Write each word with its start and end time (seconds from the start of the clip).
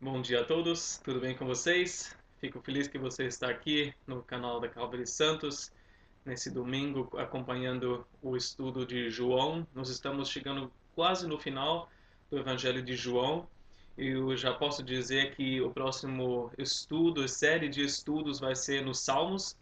Bom 0.00 0.22
dia 0.22 0.40
a 0.40 0.44
todos, 0.44 0.98
tudo 1.04 1.20
bem 1.20 1.36
com 1.36 1.44
vocês? 1.44 2.16
Fico 2.40 2.60
feliz 2.60 2.88
que 2.88 2.98
você 2.98 3.24
está 3.24 3.48
aqui 3.48 3.92
no 4.06 4.22
canal 4.22 4.60
da 4.60 4.68
Calvary 4.68 5.06
Santos, 5.06 5.72
nesse 6.24 6.50
domingo, 6.50 7.10
acompanhando 7.18 8.06
o 8.22 8.36
estudo 8.36 8.86
de 8.86 9.10
João. 9.10 9.66
Nós 9.74 9.88
estamos 9.88 10.28
chegando 10.28 10.72
quase 10.94 11.26
no 11.26 11.38
final 11.38 11.90
do 12.30 12.38
Evangelho 12.38 12.82
de 12.82 12.94
João 12.94 13.48
eu 13.98 14.36
já 14.36 14.54
posso 14.54 14.80
dizer 14.80 15.34
que 15.34 15.60
o 15.60 15.72
próximo 15.72 16.52
estudo, 16.56 17.26
série 17.26 17.68
de 17.68 17.82
estudos, 17.82 18.38
vai 18.38 18.54
ser 18.54 18.84
nos 18.84 19.00
Salmos 19.00 19.58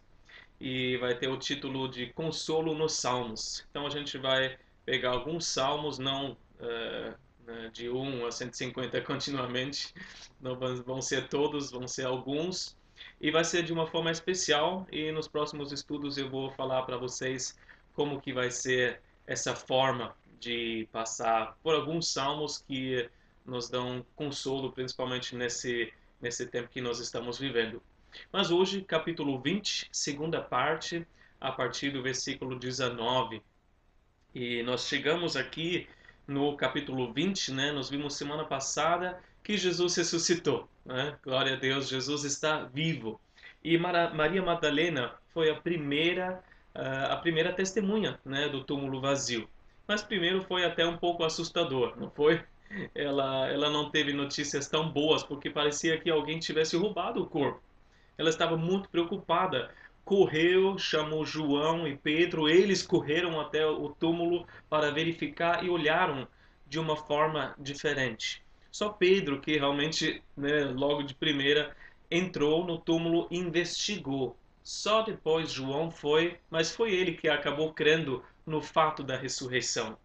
e 0.61 0.95
vai 0.97 1.17
ter 1.17 1.27
o 1.27 1.37
título 1.37 1.89
de 1.89 2.13
Consolo 2.13 2.75
nos 2.75 2.93
Salmos. 2.93 3.65
Então 3.71 3.87
a 3.87 3.89
gente 3.89 4.15
vai 4.19 4.55
pegar 4.85 5.09
alguns 5.09 5.47
salmos, 5.47 5.97
não. 5.97 6.37
Uh, 6.59 7.17
né, 7.47 7.69
de 7.71 7.89
1 7.89 8.27
a 8.27 8.31
150 8.31 9.01
continuamente. 9.01 9.93
Não 10.39 10.55
vão 10.83 11.01
ser 11.01 11.27
todos, 11.29 11.71
vão 11.71 11.87
ser 11.87 12.05
alguns. 12.05 12.77
E 13.21 13.31
vai 13.31 13.43
ser 13.43 13.63
de 13.63 13.71
uma 13.71 13.87
forma 13.87 14.11
especial 14.11 14.85
e 14.91 15.11
nos 15.11 15.27
próximos 15.27 15.71
estudos 15.71 16.17
eu 16.17 16.29
vou 16.29 16.51
falar 16.51 16.83
para 16.83 16.97
vocês 16.97 17.57
como 17.93 18.21
que 18.21 18.33
vai 18.33 18.51
ser 18.51 19.01
essa 19.25 19.55
forma 19.55 20.15
de 20.39 20.87
passar 20.91 21.57
por 21.63 21.73
alguns 21.75 22.11
salmos 22.11 22.59
que 22.59 23.09
nos 23.45 23.69
dão 23.69 24.05
consolo, 24.15 24.71
principalmente 24.71 25.35
nesse, 25.35 25.91
nesse 26.21 26.45
tempo 26.45 26.69
que 26.69 26.81
nós 26.81 26.99
estamos 26.99 27.39
vivendo. 27.39 27.81
Mas 28.31 28.51
hoje, 28.51 28.81
capítulo 28.81 29.39
20, 29.39 29.89
segunda 29.91 30.41
parte, 30.41 31.07
a 31.39 31.51
partir 31.51 31.91
do 31.91 32.01
versículo 32.01 32.57
19. 32.57 33.41
E 34.33 34.61
nós 34.63 34.87
chegamos 34.87 35.35
aqui 35.35 35.87
no 36.27 36.55
capítulo 36.57 37.13
20, 37.13 37.53
né, 37.53 37.71
nós 37.71 37.89
vimos 37.89 38.15
semana 38.15 38.43
passada 38.43 39.19
que 39.43 39.57
Jesus 39.57 39.95
ressuscitou. 39.95 40.67
Né? 40.85 41.15
Glória 41.23 41.53
a 41.53 41.55
Deus, 41.55 41.87
Jesus 41.87 42.23
está 42.25 42.63
vivo. 42.65 43.19
E 43.63 43.77
Maria 43.77 44.41
Madalena 44.41 45.13
foi 45.33 45.49
a 45.49 45.55
primeira, 45.55 46.43
a 46.73 47.15
primeira 47.17 47.53
testemunha 47.53 48.19
né, 48.25 48.49
do 48.49 48.63
túmulo 48.63 48.99
vazio. 48.99 49.49
Mas 49.87 50.03
primeiro 50.03 50.43
foi 50.43 50.65
até 50.65 50.85
um 50.85 50.97
pouco 50.97 51.23
assustador, 51.23 51.93
não 51.97 52.09
foi? 52.09 52.43
Ela, 52.93 53.47
ela 53.47 53.69
não 53.69 53.89
teve 53.89 54.11
notícias 54.11 54.67
tão 54.67 54.89
boas 54.89 55.23
porque 55.23 55.49
parecia 55.49 55.97
que 55.97 56.09
alguém 56.09 56.39
tivesse 56.39 56.75
roubado 56.75 57.23
o 57.23 57.25
corpo. 57.25 57.61
Ela 58.17 58.29
estava 58.29 58.57
muito 58.57 58.89
preocupada 58.89 59.71
correu, 60.07 60.79
chamou 60.79 61.25
João 61.25 61.85
e 61.85 61.97
Pedro, 61.97 62.47
eles 62.47 62.81
correram 62.81 63.41
até 63.41 63.67
o 63.67 63.89
túmulo 63.89 64.47
para 64.69 64.89
verificar 64.89 65.65
e 65.65 65.69
olharam 65.69 66.25
de 66.65 66.79
uma 66.79 66.95
forma 66.95 67.53
diferente. 67.59 68.41
Só 68.71 68.87
Pedro, 68.87 69.41
que 69.41 69.57
realmente, 69.57 70.23
né, 70.35 70.63
logo 70.63 71.03
de 71.03 71.13
primeira, 71.13 71.75
entrou 72.09 72.65
no 72.65 72.77
túmulo 72.77 73.27
e 73.29 73.37
investigou. 73.37 74.37
Só 74.63 75.01
depois 75.01 75.51
João 75.51 75.91
foi, 75.91 76.37
mas 76.49 76.73
foi 76.73 76.93
ele 76.93 77.11
que 77.11 77.27
acabou 77.27 77.73
crendo 77.73 78.23
no 78.45 78.61
fato 78.61 79.03
da 79.03 79.17
ressurreição. 79.17 79.97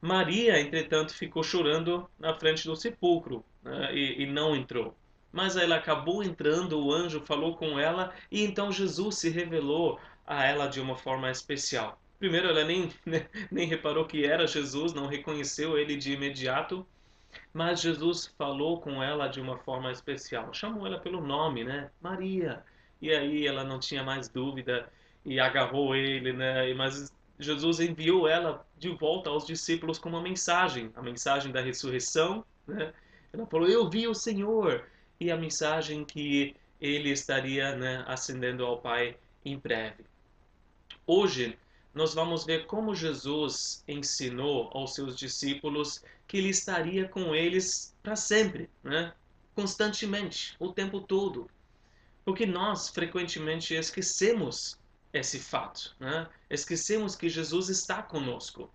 Maria, 0.00 0.58
entretanto, 0.58 1.12
ficou 1.12 1.42
chorando 1.42 2.08
na 2.18 2.32
frente 2.34 2.64
do 2.64 2.74
sepulcro 2.74 3.44
né, 3.62 3.94
e, 3.94 4.22
e 4.22 4.26
não 4.26 4.56
entrou 4.56 4.96
mas 5.32 5.56
ela 5.56 5.76
acabou 5.76 6.22
entrando, 6.22 6.78
o 6.78 6.92
anjo 6.92 7.20
falou 7.20 7.56
com 7.56 7.78
ela 7.78 8.12
e 8.30 8.44
então 8.44 8.70
Jesus 8.70 9.16
se 9.16 9.30
revelou 9.30 9.98
a 10.26 10.44
ela 10.44 10.66
de 10.66 10.80
uma 10.80 10.96
forma 10.96 11.30
especial. 11.30 11.98
Primeiro, 12.18 12.48
ela 12.48 12.64
nem, 12.64 12.92
nem 13.50 13.66
reparou 13.66 14.04
que 14.04 14.24
era 14.24 14.46
Jesus, 14.46 14.92
não 14.92 15.06
reconheceu 15.06 15.78
ele 15.78 15.96
de 15.96 16.12
imediato, 16.12 16.86
mas 17.52 17.80
Jesus 17.80 18.26
falou 18.38 18.80
com 18.80 19.02
ela 19.02 19.26
de 19.26 19.40
uma 19.40 19.58
forma 19.58 19.90
especial. 19.90 20.52
Chamou 20.52 20.86
ela 20.86 20.98
pelo 20.98 21.20
nome, 21.20 21.64
né? 21.64 21.90
Maria. 22.00 22.62
E 23.00 23.10
aí 23.10 23.46
ela 23.46 23.64
não 23.64 23.80
tinha 23.80 24.04
mais 24.04 24.28
dúvida 24.28 24.88
e 25.24 25.40
agarrou 25.40 25.96
ele, 25.96 26.32
né? 26.32 26.72
Mas 26.74 27.12
Jesus 27.38 27.80
enviou 27.80 28.28
ela 28.28 28.64
de 28.78 28.90
volta 28.90 29.30
aos 29.30 29.46
discípulos 29.46 29.98
com 29.98 30.08
uma 30.08 30.22
mensagem, 30.22 30.92
a 30.94 31.02
mensagem 31.02 31.50
da 31.50 31.60
ressurreição, 31.60 32.44
né? 32.66 32.92
Ela 33.32 33.46
falou: 33.46 33.68
Eu 33.68 33.88
vi 33.88 34.06
o 34.06 34.14
Senhor 34.14 34.84
e 35.22 35.30
a 35.30 35.36
mensagem 35.36 36.04
que 36.04 36.56
ele 36.80 37.10
estaria 37.10 37.76
né, 37.76 38.04
ascendendo 38.08 38.66
ao 38.66 38.80
Pai 38.80 39.16
em 39.44 39.56
breve. 39.56 40.04
Hoje, 41.06 41.56
nós 41.94 42.12
vamos 42.12 42.44
ver 42.44 42.66
como 42.66 42.92
Jesus 42.92 43.84
ensinou 43.86 44.68
aos 44.74 44.94
seus 44.94 45.16
discípulos 45.16 46.02
que 46.26 46.38
ele 46.38 46.48
estaria 46.48 47.08
com 47.08 47.34
eles 47.34 47.94
para 48.02 48.16
sempre, 48.16 48.68
né? 48.82 49.12
constantemente, 49.54 50.56
o 50.58 50.72
tempo 50.72 51.00
todo. 51.00 51.48
Porque 52.24 52.44
nós 52.44 52.88
frequentemente 52.88 53.74
esquecemos 53.74 54.76
esse 55.12 55.38
fato, 55.38 55.94
né? 56.00 56.28
esquecemos 56.50 57.14
que 57.14 57.28
Jesus 57.28 57.68
está 57.68 58.02
conosco. 58.02 58.68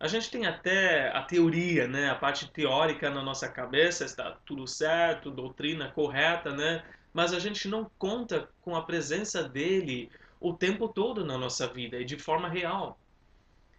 A 0.00 0.06
gente 0.06 0.30
tem 0.30 0.46
até 0.46 1.08
a 1.08 1.22
teoria, 1.22 1.88
né? 1.88 2.08
A 2.08 2.14
parte 2.14 2.48
teórica 2.50 3.10
na 3.10 3.22
nossa 3.22 3.48
cabeça, 3.48 4.04
está 4.04 4.38
tudo 4.46 4.66
certo, 4.66 5.30
doutrina 5.30 5.90
correta, 5.90 6.54
né? 6.54 6.84
Mas 7.12 7.32
a 7.32 7.40
gente 7.40 7.66
não 7.66 7.90
conta 7.98 8.48
com 8.60 8.76
a 8.76 8.82
presença 8.82 9.42
dele 9.42 10.10
o 10.40 10.52
tempo 10.52 10.88
todo 10.88 11.24
na 11.24 11.36
nossa 11.36 11.66
vida 11.66 11.98
e 11.98 12.04
de 12.04 12.16
forma 12.16 12.48
real. 12.48 12.98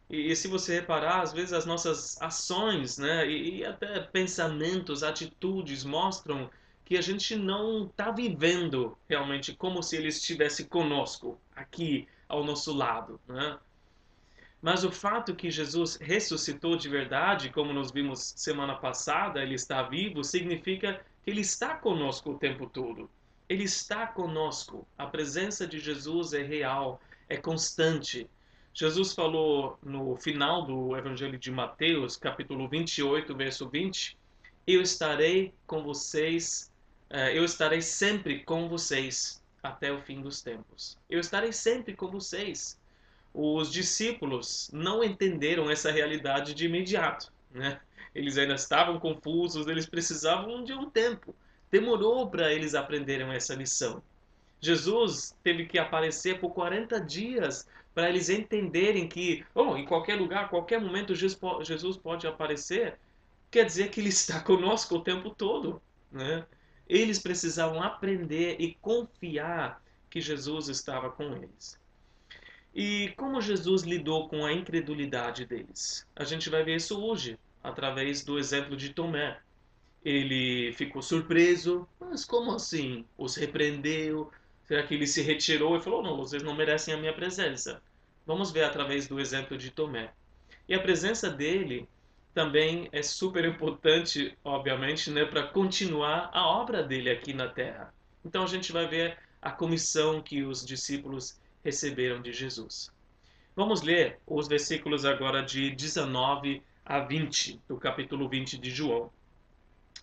E, 0.09 0.31
e 0.31 0.35
se 0.35 0.49
você 0.49 0.75
reparar, 0.75 1.21
às 1.21 1.31
vezes 1.31 1.53
as 1.53 1.65
nossas 1.65 2.21
ações, 2.21 2.97
né? 2.97 3.25
E, 3.25 3.59
e 3.59 3.65
até 3.65 4.01
pensamentos, 4.01 5.03
atitudes 5.03 5.85
mostram 5.85 6.49
que 6.83 6.97
a 6.97 7.01
gente 7.01 7.35
não 7.35 7.85
está 7.85 8.11
vivendo 8.11 8.97
realmente 9.07 9.53
como 9.53 9.81
se 9.81 9.95
ele 9.95 10.07
estivesse 10.09 10.65
conosco, 10.65 11.39
aqui 11.55 12.07
ao 12.27 12.43
nosso 12.43 12.73
lado, 12.73 13.21
né? 13.27 13.57
Mas 14.61 14.83
o 14.83 14.91
fato 14.91 15.35
que 15.35 15.49
Jesus 15.49 15.95
ressuscitou 15.95 16.75
de 16.75 16.89
verdade, 16.89 17.49
como 17.49 17.71
nós 17.71 17.91
vimos 17.91 18.33
semana 18.35 18.75
passada, 18.75 19.41
ele 19.41 19.55
está 19.55 19.83
vivo, 19.83 20.23
significa 20.23 21.01
que 21.23 21.31
ele 21.31 21.41
está 21.41 21.75
conosco 21.75 22.31
o 22.31 22.37
tempo 22.37 22.69
todo. 22.69 23.09
Ele 23.47 23.63
está 23.63 24.05
conosco. 24.05 24.85
A 24.97 25.07
presença 25.07 25.65
de 25.65 25.79
Jesus 25.79 26.33
é 26.33 26.43
real, 26.43 27.01
é 27.29 27.37
constante. 27.37 28.29
Jesus 28.73 29.13
falou 29.13 29.79
no 29.81 30.17
final 30.17 30.65
do 30.65 30.95
Evangelho 30.95 31.37
de 31.37 31.51
Mateus, 31.51 32.17
capítulo 32.17 32.67
28, 32.67 33.33
verso 33.35 33.69
20: 33.69 34.17
Eu 34.67 34.81
estarei 34.81 35.53
com 35.65 35.81
vocês, 35.83 36.71
eh, 37.09 37.37
eu 37.37 37.45
estarei 37.45 37.81
sempre 37.81 38.43
com 38.43 38.67
vocês 38.67 39.41
até 39.63 39.91
o 39.91 40.01
fim 40.01 40.21
dos 40.21 40.41
tempos. 40.41 40.97
Eu 41.09 41.19
estarei 41.19 41.51
sempre 41.51 41.95
com 41.95 42.11
vocês 42.11 42.79
os 43.33 43.71
discípulos 43.71 44.69
não 44.73 45.03
entenderam 45.03 45.69
essa 45.69 45.91
realidade 45.91 46.53
de 46.53 46.65
imediato. 46.65 47.31
Né? 47.51 47.79
Eles 48.13 48.37
ainda 48.37 48.55
estavam 48.55 48.99
confusos, 48.99 49.67
eles 49.67 49.85
precisavam 49.85 50.63
de 50.63 50.73
um 50.73 50.89
tempo. 50.89 51.35
Demorou 51.71 52.29
para 52.29 52.51
eles 52.51 52.73
aprenderem 52.73 53.31
essa 53.31 53.53
lição. 53.53 54.01
Jesus 54.61 55.35
teve 55.43 55.65
que 55.65 55.77
aparecer 55.77 56.39
por 56.39 56.53
40 56.53 56.99
dias 56.99 57.67
para 57.93 58.09
eles 58.09 58.29
entenderem 58.29 59.07
que, 59.07 59.45
oh, 59.53 59.77
em 59.77 59.85
qualquer 59.85 60.15
lugar, 60.15 60.49
qualquer 60.49 60.79
momento 60.81 61.15
Jesus 61.15 61.97
pode 61.97 62.27
aparecer. 62.27 62.97
Quer 63.49 63.65
dizer 63.65 63.89
que 63.89 63.99
Ele 63.99 64.09
está 64.09 64.39
conosco 64.41 64.95
o 64.95 65.03
tempo 65.03 65.29
todo. 65.29 65.81
Né? 66.11 66.45
Eles 66.87 67.19
precisavam 67.19 67.81
aprender 67.81 68.57
e 68.59 68.73
confiar 68.75 69.81
que 70.09 70.19
Jesus 70.19 70.67
estava 70.69 71.09
com 71.09 71.35
eles. 71.35 71.78
E 72.73 73.13
como 73.17 73.41
Jesus 73.41 73.83
lidou 73.83 74.29
com 74.29 74.45
a 74.45 74.53
incredulidade 74.53 75.45
deles? 75.45 76.05
A 76.15 76.23
gente 76.23 76.49
vai 76.49 76.63
ver 76.63 76.75
isso 76.75 77.01
hoje, 77.01 77.37
através 77.63 78.23
do 78.23 78.37
exemplo 78.37 78.77
de 78.77 78.89
Tomé. 78.93 79.39
Ele 80.03 80.71
ficou 80.73 81.01
surpreso, 81.01 81.87
mas 81.99 82.23
como 82.23 82.53
assim? 82.53 83.05
Os 83.17 83.35
repreendeu? 83.35 84.31
Será 84.63 84.83
que 84.83 84.93
ele 84.93 85.07
se 85.07 85.21
retirou 85.21 85.75
e 85.75 85.81
falou: 85.81 86.03
não, 86.03 86.15
vocês 86.15 86.43
não 86.43 86.55
merecem 86.55 86.93
a 86.93 86.97
minha 86.97 87.13
presença? 87.13 87.81
Vamos 88.25 88.51
ver 88.51 88.63
através 88.63 89.07
do 89.07 89.19
exemplo 89.19 89.57
de 89.57 89.71
Tomé. 89.71 90.13
E 90.67 90.75
a 90.75 90.79
presença 90.79 91.29
dele 91.29 91.87
também 92.33 92.87
é 92.91 93.01
super 93.01 93.43
importante, 93.43 94.37
obviamente, 94.43 95.09
né, 95.09 95.25
para 95.25 95.47
continuar 95.47 96.29
a 96.31 96.45
obra 96.45 96.83
dele 96.83 97.09
aqui 97.09 97.33
na 97.33 97.47
terra. 97.47 97.91
Então 98.23 98.43
a 98.43 98.47
gente 98.47 98.71
vai 98.71 98.87
ver 98.87 99.17
a 99.41 99.51
comissão 99.51 100.21
que 100.21 100.43
os 100.43 100.65
discípulos 100.65 101.38
receberam 101.63 102.21
de 102.21 102.31
Jesus. 102.31 102.91
Vamos 103.55 103.81
ler 103.81 104.19
os 104.25 104.47
versículos 104.47 105.05
agora 105.05 105.43
de 105.43 105.71
19 105.71 106.61
a 106.85 106.99
20 106.99 107.61
do 107.67 107.77
capítulo 107.77 108.29
20 108.29 108.57
de 108.57 108.71
João, 108.71 109.11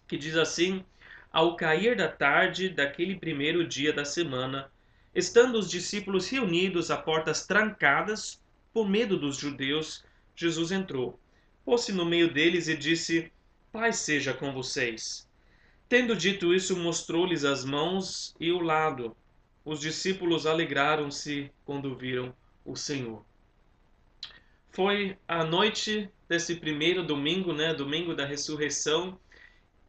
que 0.06 0.16
diz 0.16 0.36
assim: 0.36 0.84
Ao 1.32 1.56
cair 1.56 1.96
da 1.96 2.08
tarde 2.08 2.68
daquele 2.68 3.16
primeiro 3.16 3.66
dia 3.66 3.92
da 3.92 4.04
semana, 4.04 4.70
estando 5.14 5.58
os 5.58 5.70
discípulos 5.70 6.28
reunidos 6.28 6.90
a 6.90 6.96
portas 6.96 7.46
trancadas, 7.46 8.40
por 8.72 8.88
medo 8.88 9.18
dos 9.18 9.38
judeus, 9.38 10.04
Jesus 10.34 10.70
entrou, 10.70 11.18
pôs-se 11.64 11.92
no 11.92 12.04
meio 12.04 12.32
deles 12.32 12.68
e 12.68 12.76
disse: 12.76 13.32
Paz 13.72 13.96
seja 13.96 14.34
com 14.34 14.52
vocês. 14.52 15.26
Tendo 15.88 16.14
dito 16.14 16.52
isso, 16.52 16.76
mostrou-lhes 16.76 17.44
as 17.44 17.64
mãos 17.64 18.34
e 18.38 18.52
o 18.52 18.60
lado. 18.60 19.16
Os 19.66 19.80
discípulos 19.80 20.46
alegraram-se 20.46 21.50
quando 21.64 21.96
viram 21.96 22.32
o 22.64 22.76
Senhor. 22.76 23.24
Foi 24.70 25.18
a 25.26 25.42
noite 25.42 26.08
desse 26.28 26.54
primeiro 26.54 27.02
domingo, 27.02 27.52
né, 27.52 27.74
domingo 27.74 28.14
da 28.14 28.24
ressurreição, 28.24 29.18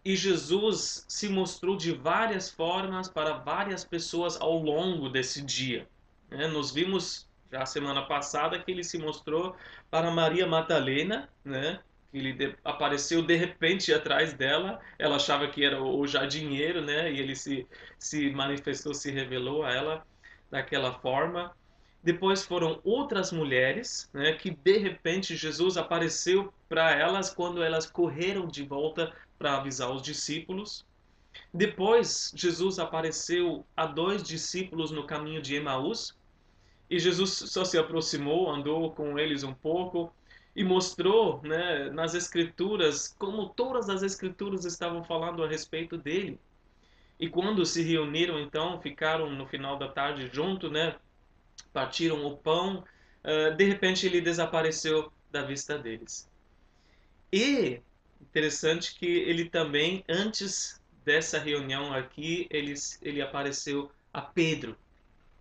e 0.03 0.15
Jesus 0.15 1.06
se 1.07 1.29
mostrou 1.29 1.77
de 1.77 1.91
várias 1.91 2.50
formas 2.50 3.07
para 3.07 3.33
várias 3.38 3.83
pessoas 3.85 4.41
ao 4.41 4.57
longo 4.57 5.09
desse 5.09 5.44
dia. 5.44 5.88
Né? 6.31 6.47
Nós 6.47 6.71
vimos 6.71 7.29
já 7.51 7.63
semana 7.63 8.01
passada 8.01 8.57
que 8.57 8.71
ele 8.71 8.83
se 8.83 8.97
mostrou 8.97 9.56
para 9.91 10.09
Maria 10.09 10.47
Madalena, 10.47 11.29
né? 11.45 11.79
Ele 12.13 12.33
de, 12.33 12.56
apareceu 12.63 13.21
de 13.21 13.36
repente 13.36 13.94
atrás 13.94 14.33
dela. 14.33 14.80
Ela 14.98 15.18
achava 15.18 15.48
que 15.48 15.63
era 15.63 15.81
o 15.81 16.06
jardinheiro, 16.07 16.81
né? 16.81 17.12
E 17.12 17.19
ele 17.19 17.36
se, 17.36 17.68
se 18.00 18.30
manifestou, 18.31 18.94
se 18.94 19.12
revelou 19.12 19.63
a 19.63 19.74
ela 19.74 20.06
daquela 20.50 20.94
forma. 21.00 21.56
Depois 22.04 22.45
foram 22.45 22.80
outras 22.83 23.31
mulheres, 23.31 24.09
né? 24.13 24.33
Que 24.33 24.51
de 24.51 24.77
repente 24.77 25.36
Jesus 25.36 25.77
apareceu 25.77 26.54
para 26.69 26.92
elas 26.92 27.30
quando 27.30 27.62
elas 27.62 27.89
correram 27.89 28.48
de 28.48 28.63
volta 28.63 29.13
para 29.38 29.57
avisar 29.57 29.92
os 29.92 30.01
discípulos. 30.01 30.86
Depois, 31.53 32.31
Jesus 32.36 32.80
apareceu 32.80 33.65
a 33.75 33.86
dois 33.86 34.24
discípulos 34.24 34.92
no 34.92 35.06
caminho 35.06 35.42
de 35.42 35.56
Emaús. 35.56 36.15
E 36.89 36.98
Jesus 36.98 37.31
só 37.31 37.65
se 37.65 37.77
aproximou, 37.77 38.50
andou 38.50 38.92
com 38.92 39.19
eles 39.19 39.44
um 39.44 39.53
pouco, 39.53 40.13
e 40.57 40.63
mostrou 40.63 41.39
né, 41.44 41.92
nas 41.92 42.15
escrituras 42.15 43.15
como 43.19 43.50
todas 43.50 43.92
as 43.92 44.01
escrituras 44.01 44.65
estavam 44.65 45.04
falando 45.04 45.44
a 45.44 45.48
respeito 45.48 45.95
dele. 45.95 46.39
E 47.19 47.30
quando 47.30 47.63
se 47.63 47.83
reuniram, 47.83 48.39
então, 48.39 48.81
ficaram 48.81 49.30
no 49.30 49.45
final 49.45 49.77
da 49.77 49.88
tarde 49.88 50.27
junto, 50.33 50.68
né, 50.68 50.95
partiram 51.71 52.25
o 52.25 52.36
pão, 52.36 52.83
uh, 53.24 53.56
de 53.56 53.65
repente 53.65 54.07
ele 54.07 54.19
desapareceu 54.19 55.13
da 55.31 55.44
vista 55.44 55.77
deles. 55.77 56.27
E 57.31 57.80
interessante 58.19 58.95
que 58.95 59.06
ele 59.06 59.48
também, 59.48 60.03
antes 60.10 60.81
dessa 61.06 61.38
reunião 61.38 61.94
aqui, 61.94 62.48
ele, 62.50 62.74
ele 63.03 63.21
apareceu 63.21 63.92
a 64.12 64.21
Pedro. 64.21 64.75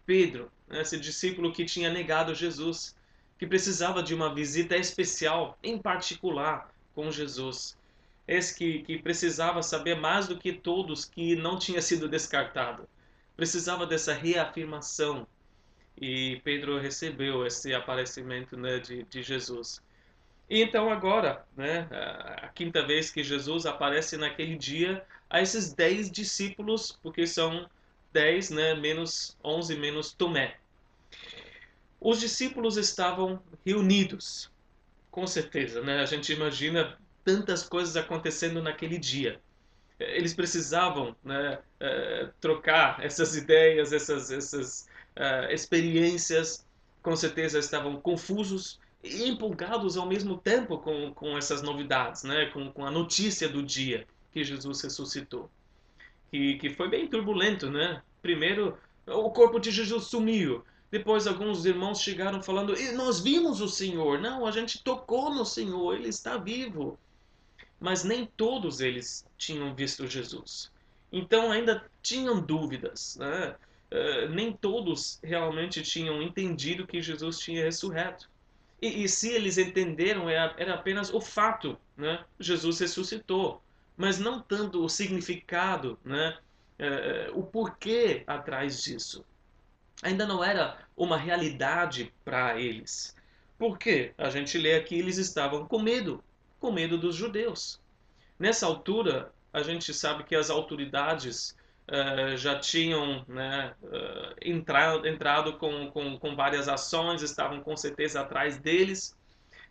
Pedro, 0.05 0.53
né, 0.69 0.83
esse 0.83 1.01
discípulo 1.01 1.55
que 1.55 1.65
tinha 1.65 1.89
negado 1.89 2.35
Jesus 2.35 2.95
que 3.38 3.47
precisava 3.47 4.03
de 4.03 4.15
uma 4.15 4.35
visita 4.35 4.77
especial, 4.77 5.59
em 5.62 5.79
particular, 5.79 6.71
com 6.94 7.11
Jesus. 7.11 7.77
Esse 8.27 8.56
que, 8.56 8.83
que 8.83 8.99
precisava 8.99 9.62
saber 9.62 9.94
mais 9.94 10.27
do 10.27 10.38
que 10.38 10.53
todos 10.53 11.05
que 11.05 11.37
não 11.37 11.59
tinha 11.59 11.81
sido 11.81 12.09
descartado. 12.09 12.88
Precisava 13.37 13.87
dessa 13.87 14.12
reafirmação. 14.12 15.27
E 16.00 16.41
Pedro 16.43 16.79
recebeu 16.79 17.47
esse 17.47 17.75
aparecimento 17.75 18.56
né, 18.56 18.79
de, 18.79 19.05
de 19.05 19.23
Jesus. 19.23 19.81
E 20.49 20.62
então 20.62 20.91
agora, 20.91 21.44
né, 21.56 21.88
a 22.43 22.49
quinta 22.49 22.87
vez 22.87 23.11
que 23.11 23.23
Jesus 23.23 23.67
aparece 23.67 24.17
naquele 24.17 24.56
dia 24.56 25.05
a 25.29 25.41
esses 25.43 25.73
dez 25.73 26.11
discípulos, 26.11 26.99
porque 27.03 27.27
são 27.27 27.69
dez, 28.12 28.50
né, 28.50 28.75
menos 28.75 29.37
onze 29.43 29.77
menos 29.77 30.12
Tomé. 30.12 30.56
Os 32.01 32.21
discípulos 32.21 32.77
estavam 32.77 33.43
reunidos, 33.65 34.51
com 35.11 35.27
certeza, 35.27 35.83
né? 35.83 36.01
A 36.01 36.07
gente 36.07 36.33
imagina 36.33 36.99
tantas 37.25 37.63
coisas 37.63 37.97
acontecendo 37.97 38.63
naquele 38.63 38.99
dia. 38.99 39.41
Eles 39.99 40.35
precisavam 40.35 41.17
né, 41.25 41.59
uh, 41.81 42.31
trocar 42.41 43.03
essas 43.03 43.35
ideias, 43.35 43.93
essas, 43.93 44.31
essas 44.31 44.87
uh, 45.17 45.51
experiências. 45.51 46.67
Com 47.03 47.17
certeza 47.17 47.59
estavam 47.59 48.01
confusos 48.01 48.79
e 49.03 49.29
empolgados 49.29 49.97
ao 49.97 50.07
mesmo 50.07 50.37
tempo 50.37 50.79
com, 50.79 51.13
com 51.15 51.37
essas 51.39 51.63
novidades, 51.63 52.25
né? 52.25 52.47
com, 52.47 52.71
com 52.71 52.85
a 52.85 52.91
notícia 52.91 53.49
do 53.49 53.63
dia 53.63 54.07
que 54.33 54.45
Jesus 54.45 54.83
ressuscitou. 54.83 55.51
Que, 56.31 56.57
que 56.59 56.71
foi 56.71 56.91
bem 56.91 57.09
turbulento, 57.09 57.71
né? 57.71 58.03
Primeiro, 58.21 58.77
o 59.07 59.31
corpo 59.31 59.59
de 59.59 59.71
Jesus 59.71 60.05
sumiu. 60.05 60.65
Depois 60.91 61.27
alguns 61.27 61.67
irmãos 61.67 62.00
chegaram 62.00 62.43
falando: 62.43 62.75
Nós 62.94 63.21
vimos 63.21 63.61
o 63.61 63.69
Senhor. 63.69 64.21
Não, 64.21 64.47
a 64.47 64.50
gente 64.50 64.83
tocou 64.83 65.35
no 65.35 65.44
Senhor, 65.44 65.94
ele 65.97 66.09
está 66.09 66.37
vivo. 66.37 66.99
Mas 67.79 68.05
nem 68.05 68.25
todos 68.25 68.81
eles 68.81 69.27
tinham 69.37 69.75
visto 69.75 70.06
Jesus. 70.06 70.71
Então 71.12 71.50
ainda 71.50 71.85
tinham 72.00 72.41
dúvidas. 72.41 73.17
Né? 73.17 73.55
Uh, 73.91 74.29
nem 74.31 74.53
todos 74.53 75.19
realmente 75.23 75.83
tinham 75.83 76.23
entendido 76.23 76.87
que 76.87 77.03
Jesus 77.03 77.38
tinha 77.38 77.65
ressurreto. 77.65 78.29
E, 78.81 79.05
e 79.05 79.09
se 79.09 79.31
eles 79.31 79.59
entenderam, 79.59 80.29
era, 80.29 80.55
era 80.56 80.75
apenas 80.75 81.12
o 81.12 81.21
fato: 81.21 81.77
né? 81.97 82.25
Jesus 82.38 82.79
ressuscitou. 82.79 83.61
Mas 83.97 84.19
não 84.19 84.41
tanto 84.41 84.85
o 84.85 84.88
significado, 84.88 85.99
né? 86.05 86.38
Uh, 86.79 87.41
o 87.41 87.43
porquê 87.43 88.23
atrás 88.27 88.83
disso 88.83 89.25
ainda 90.03 90.27
não 90.27 90.43
era 90.43 90.79
uma 90.97 91.17
realidade 91.17 92.13
para 92.25 92.61
eles. 92.61 93.15
Porque 93.59 94.13
a 94.19 94.29
gente 94.29 94.59
lê 94.59 94.75
aqui, 94.75 94.99
eles 94.99 95.17
estavam 95.17 95.67
com 95.67 95.79
medo, 95.79 96.23
com 96.61 96.71
medo 96.71 96.99
dos 96.99 97.15
judeus. 97.15 97.81
Nessa 98.39 98.67
altura, 98.67 99.33
a 99.53 99.63
gente 99.63 99.95
sabe 99.95 100.25
que 100.25 100.37
as 100.37 100.51
autoridades 100.51 101.57
uh, 101.89 102.37
já 102.37 102.59
tinham 102.59 103.25
né, 103.27 103.75
uh, 103.83 104.35
entrado, 104.43 105.07
entrado 105.07 105.55
com, 105.55 105.91
com, 105.91 106.19
com 106.19 106.37
várias 106.37 106.69
ações, 106.69 107.23
estavam 107.23 107.61
com 107.61 107.77
certeza 107.77 108.21
atrás 108.21 108.59
deles, 108.59 109.17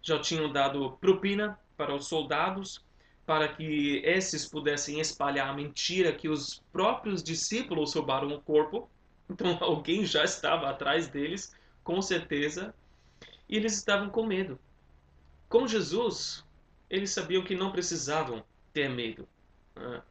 já 0.01 0.19
tinham 0.19 0.51
dado 0.51 0.97
propina 0.99 1.59
para 1.77 1.93
os 1.93 2.07
soldados, 2.07 2.83
para 3.25 3.47
que 3.47 4.01
esses 4.03 4.47
pudessem 4.47 4.99
espalhar 4.99 5.49
a 5.49 5.53
mentira 5.53 6.11
que 6.11 6.29
os 6.29 6.63
próprios 6.71 7.23
discípulos 7.23 7.93
roubaram 7.93 8.29
o 8.29 8.41
corpo 8.41 8.89
então 9.29 9.57
alguém 9.61 10.05
já 10.05 10.23
estava 10.23 10.69
atrás 10.69 11.07
deles, 11.07 11.55
com 11.83 12.01
certeza, 12.01 12.73
e 13.47 13.57
eles 13.57 13.75
estavam 13.75 14.09
com 14.09 14.25
medo. 14.25 14.59
Com 15.49 15.67
Jesus, 15.67 16.43
eles 16.89 17.11
sabiam 17.11 17.43
que 17.43 17.55
não 17.55 17.71
precisavam 17.71 18.43
ter 18.73 18.89
medo. 18.89 19.27
Né? 19.75 20.01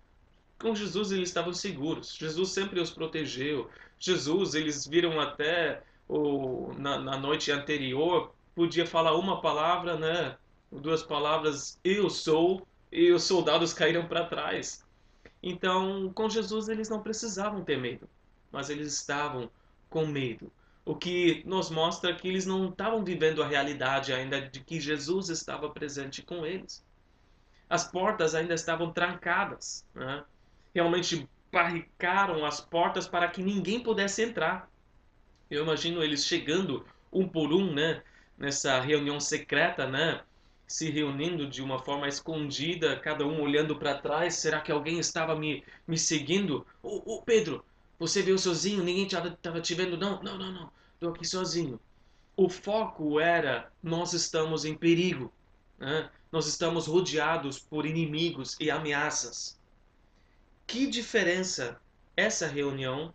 Com 0.59 0.75
Jesus 0.75 1.11
eles 1.11 1.29
estavam 1.29 1.53
seguros. 1.53 2.15
Jesus 2.15 2.51
sempre 2.51 2.81
os 2.81 2.91
protegeu. 2.91 3.69
Jesus, 3.99 4.55
eles 4.55 4.87
viram 4.87 5.21
até 5.21 5.83
o, 6.09 6.73
na, 6.79 6.99
na 6.99 7.17
noite 7.17 7.51
anterior, 7.51 8.33
podia 8.55 8.87
falar 8.87 9.17
uma 9.17 9.41
palavra, 9.41 9.97
né? 9.97 10.37
Duas 10.71 11.03
palavras, 11.03 11.79
eu 11.85 12.11
sou, 12.11 12.67
e 12.91 13.13
os 13.13 13.25
soldados 13.25 13.73
caíram 13.73 14.07
para 14.07 14.27
trás. 14.27 14.85
Então, 15.43 16.13
com 16.15 16.29
Jesus 16.29 16.69
eles 16.69 16.89
não 16.89 17.03
precisavam 17.03 17.65
ter 17.65 17.79
medo 17.79 18.09
mas 18.55 18.71
eles 18.71 18.95
estavam 18.95 19.51
com 19.91 20.07
medo. 20.07 20.51
O 20.85 20.95
que 20.95 21.43
nos 21.45 21.71
mostra 21.71 22.15
que 22.15 22.29
eles 22.29 22.47
não 22.47 22.69
estavam 22.69 23.05
vivendo 23.05 23.43
a 23.43 23.49
realidade 23.49 24.13
ainda 24.13 24.41
de 24.41 24.61
que 24.61 24.79
Jesus 24.79 25.29
estava 25.29 25.69
presente 25.69 26.23
com 26.23 26.47
eles. 26.47 26.85
As 27.69 27.85
portas 27.85 28.35
ainda 28.35 28.55
estavam 28.55 28.93
trancadas. 28.93 29.85
Né? 29.93 30.23
Realmente 30.73 31.29
barricaram 31.51 32.45
as 32.45 32.61
portas 32.61 33.09
para 33.09 33.29
que 33.29 33.43
ninguém 33.43 33.81
pudesse 33.81 34.23
entrar. 34.23 34.71
Eu 35.51 35.65
imagino 35.65 36.03
eles 36.03 36.25
chegando 36.25 36.87
um 37.13 37.27
por 37.27 37.53
um, 37.53 37.73
né? 37.73 38.03
Nessa 38.39 38.81
reunião 38.81 39.19
secreta, 39.19 39.87
né? 39.87 40.21
Se 40.67 40.91
reunindo 40.91 41.49
de 41.49 41.63
uma 41.63 41.79
forma 41.79 42.09
escondida, 42.09 42.99
cada 42.99 43.27
um 43.27 43.41
olhando 43.41 43.77
para 43.77 43.99
trás. 43.99 44.35
Será 44.35 44.61
que 44.61 44.73
alguém 44.73 44.99
estava 44.99 45.35
me, 45.35 45.65
me 45.87 45.97
seguindo? 45.97 46.67
Ô, 46.83 47.23
Pedro, 47.23 47.65
você 47.99 48.23
veio 48.23 48.39
sozinho, 48.39 48.83
ninguém 48.83 49.07
estava 49.07 49.61
te 49.61 49.75
vendo, 49.75 49.97
não? 49.97 50.23
Não, 50.23 50.37
não, 50.37 50.53
não. 50.53 50.73
Estou 50.95 51.11
aqui 51.11 51.27
sozinho. 51.27 51.81
O 52.37 52.49
foco 52.49 53.21
era: 53.21 53.73
nós 53.83 54.13
estamos 54.13 54.65
em 54.65 54.77
perigo. 54.77 55.33
Né? 55.79 56.11
Nós 56.33 56.47
estamos 56.47 56.87
rodeados 56.87 57.59
por 57.59 57.87
inimigos 57.87 58.57
e 58.59 58.71
ameaças. 58.71 59.59
Que 60.67 60.87
diferença 60.87 61.81
essa 62.17 62.47
reunião 62.47 63.15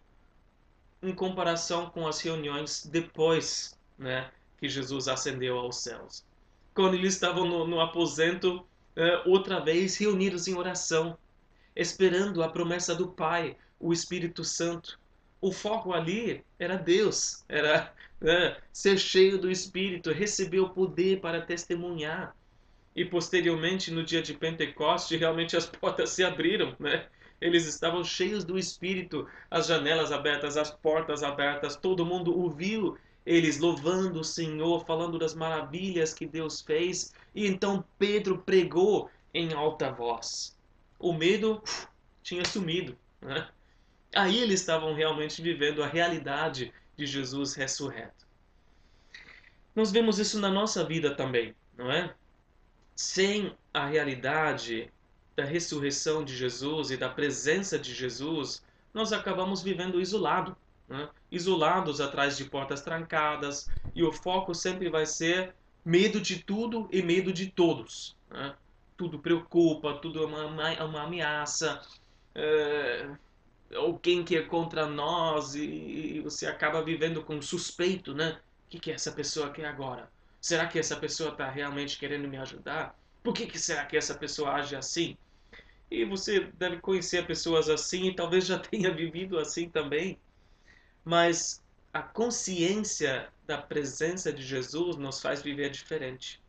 em 1.01 1.13
comparação 1.13 1.89
com 1.89 2.07
as 2.07 2.19
reuniões 2.21 2.85
depois 2.85 3.77
né, 3.97 4.29
que 4.57 4.69
Jesus 4.69 5.07
ascendeu 5.07 5.57
aos 5.57 5.77
céus? 5.77 6.23
Quando 6.73 6.93
eles 6.93 7.13
estavam 7.13 7.45
no, 7.45 7.67
no 7.67 7.81
aposento, 7.81 8.59
uh, 8.95 9.29
outra 9.29 9.59
vez 9.59 9.97
reunidos 9.97 10.47
em 10.47 10.55
oração, 10.55 11.17
esperando 11.75 12.43
a 12.43 12.49
promessa 12.49 12.95
do 12.95 13.09
Pai 13.09 13.57
o 13.79 13.93
Espírito 13.93 14.43
Santo. 14.43 14.99
O 15.41 15.51
foco 15.51 15.93
ali 15.93 16.43
era 16.57 16.75
Deus, 16.75 17.43
era 17.47 17.93
né, 18.19 18.57
ser 18.73 18.97
cheio 18.97 19.37
do 19.37 19.49
Espírito, 19.49 20.11
receber 20.11 20.59
o 20.59 20.69
poder 20.69 21.21
para 21.21 21.41
testemunhar. 21.41 22.35
E 22.95 23.05
posteriormente, 23.05 23.91
no 23.91 24.03
dia 24.03 24.21
de 24.21 24.33
Pentecoste, 24.33 25.15
realmente 25.15 25.55
as 25.55 25.65
portas 25.69 26.09
se 26.09 26.23
abriram, 26.23 26.75
né? 26.79 27.07
Eles 27.39 27.65
estavam 27.65 28.03
cheios 28.03 28.43
do 28.43 28.59
Espírito, 28.59 29.25
as 29.49 29.67
janelas 29.67 30.11
abertas, 30.11 30.57
as 30.57 30.71
portas 30.71 31.23
abertas, 31.23 31.77
todo 31.77 32.05
mundo 32.05 32.37
ouviu 32.37 32.97
eles 33.25 33.59
louvando 33.59 34.21
o 34.21 34.23
Senhor, 34.23 34.83
falando 34.85 35.19
das 35.19 35.35
maravilhas 35.35 36.13
que 36.13 36.25
Deus 36.25 36.61
fez. 36.61 37.13
E 37.33 37.45
então 37.47 37.85
Pedro 37.97 38.39
pregou 38.39 39.09
em 39.33 39.53
alta 39.53 39.91
voz. 39.91 40.57
O 40.97 41.13
medo 41.13 41.61
tinha 42.23 42.43
sumido. 42.43 42.97
Né? 43.21 43.47
Aí 44.15 44.39
eles 44.39 44.59
estavam 44.59 44.93
realmente 44.93 45.41
vivendo 45.41 45.83
a 45.83 45.87
realidade 45.87 46.73
de 46.97 47.05
Jesus 47.05 47.53
ressurreto. 47.53 48.27
Nós 49.75 49.91
vemos 49.91 50.19
isso 50.19 50.39
na 50.39 50.49
nossa 50.49 50.83
vida 50.83 51.15
também, 51.15 51.55
não 51.77 51.91
é? 51.91 52.13
Sem 52.95 53.55
a 53.73 53.85
realidade 53.85 54.91
da 55.35 55.45
ressurreição 55.45 56.25
de 56.25 56.35
Jesus 56.35 56.91
e 56.91 56.97
da 56.97 57.07
presença 57.07 57.79
de 57.79 57.93
Jesus, 57.93 58.65
nós 58.93 59.13
acabamos 59.13 59.61
vivendo 59.61 60.01
isolado 60.01 60.57
né? 60.89 61.07
isolados 61.31 62.01
atrás 62.01 62.35
de 62.35 62.45
portas 62.45 62.81
trancadas, 62.81 63.69
e 63.93 64.03
o 64.03 64.11
foco 64.11 64.55
sempre 64.55 64.89
vai 64.89 65.05
ser 65.05 65.53
medo 65.85 66.19
de 66.19 66.39
tudo 66.39 66.89
e 66.91 67.01
medo 67.01 67.31
de 67.31 67.47
todos. 67.47 68.17
Né? 68.29 68.55
Tudo 68.97 69.19
preocupa, 69.19 69.93
tudo 69.93 70.23
é 70.23 70.25
uma, 70.25 70.83
uma 70.83 71.03
ameaça, 71.03 71.81
é, 72.33 73.09
alguém 73.75 74.23
que 74.23 74.35
é 74.35 74.41
contra 74.41 74.87
nós, 74.87 75.55
e, 75.55 75.61
e, 75.61 76.21
você 76.21 76.47
acaba 76.47 76.83
vivendo 76.83 77.23
com 77.23 77.41
suspeito, 77.41 78.13
né? 78.13 78.39
O 78.67 78.69
que, 78.69 78.79
que 78.79 78.91
essa 78.91 79.11
pessoa 79.11 79.49
quer 79.51 79.65
agora? 79.65 80.09
Será 80.41 80.67
que 80.67 80.79
essa 80.79 80.95
pessoa 80.95 81.31
está 81.31 81.49
realmente 81.49 81.97
querendo 81.97 82.27
me 82.27 82.37
ajudar? 82.37 82.97
Por 83.23 83.33
que, 83.33 83.45
que 83.45 83.59
será 83.59 83.85
que 83.85 83.97
essa 83.97 84.15
pessoa 84.15 84.53
age 84.53 84.75
assim? 84.75 85.17
E 85.91 86.05
você 86.05 86.41
deve 86.57 86.77
conhecer 86.77 87.25
pessoas 87.25 87.69
assim 87.69 88.05
e 88.05 88.15
talvez 88.15 88.45
já 88.45 88.57
tenha 88.59 88.93
vivido 88.93 89.37
assim 89.39 89.69
também 89.69 90.17
mas 91.03 91.63
a 91.93 92.01
consciência 92.01 93.29
da 93.47 93.57
presença 93.57 94.31
de 94.31 94.43
Jesus 94.43 94.95
nos 94.95 95.19
faz 95.19 95.41
viver 95.41 95.69
diferente. 95.71 96.39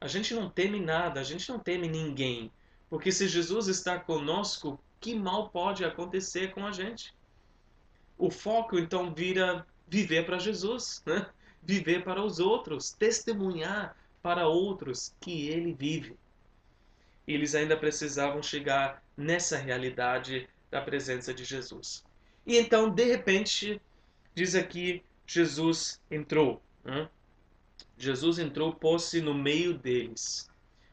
A 0.00 0.08
gente 0.08 0.32
não 0.32 0.48
teme 0.48 0.80
nada, 0.80 1.20
a 1.20 1.22
gente 1.22 1.48
não 1.50 1.58
teme 1.58 1.88
ninguém, 1.88 2.50
porque 2.88 3.12
se 3.12 3.28
Jesus 3.28 3.68
está 3.68 3.98
conosco, 3.98 4.80
que 5.00 5.14
mal 5.14 5.50
pode 5.50 5.84
acontecer 5.84 6.52
com 6.52 6.66
a 6.66 6.72
gente? 6.72 7.14
O 8.16 8.30
foco 8.30 8.78
então 8.78 9.14
vira 9.14 9.66
viver 9.86 10.26
para 10.26 10.38
Jesus, 10.38 11.02
né? 11.06 11.26
viver 11.62 12.04
para 12.04 12.22
os 12.22 12.38
outros, 12.38 12.92
testemunhar 12.92 13.96
para 14.22 14.48
outros 14.48 15.14
que 15.20 15.48
ele 15.48 15.72
vive. 15.72 16.16
Eles 17.26 17.54
ainda 17.54 17.76
precisavam 17.76 18.42
chegar 18.42 19.02
nessa 19.16 19.56
realidade 19.56 20.48
da 20.70 20.80
presença 20.80 21.32
de 21.32 21.44
Jesus. 21.44 22.04
E 22.46 22.56
então, 22.56 22.90
de 22.90 23.04
repente, 23.04 23.80
diz 24.34 24.54
aqui 24.54 25.02
Jesus 25.26 26.00
entrou. 26.10 26.62
Né? 26.82 27.08
Jesus 27.98 28.38
entrou, 28.38 28.72
pôs-se 28.72 29.20
no 29.20 29.34
meio 29.34 29.74
deles. 29.74 30.48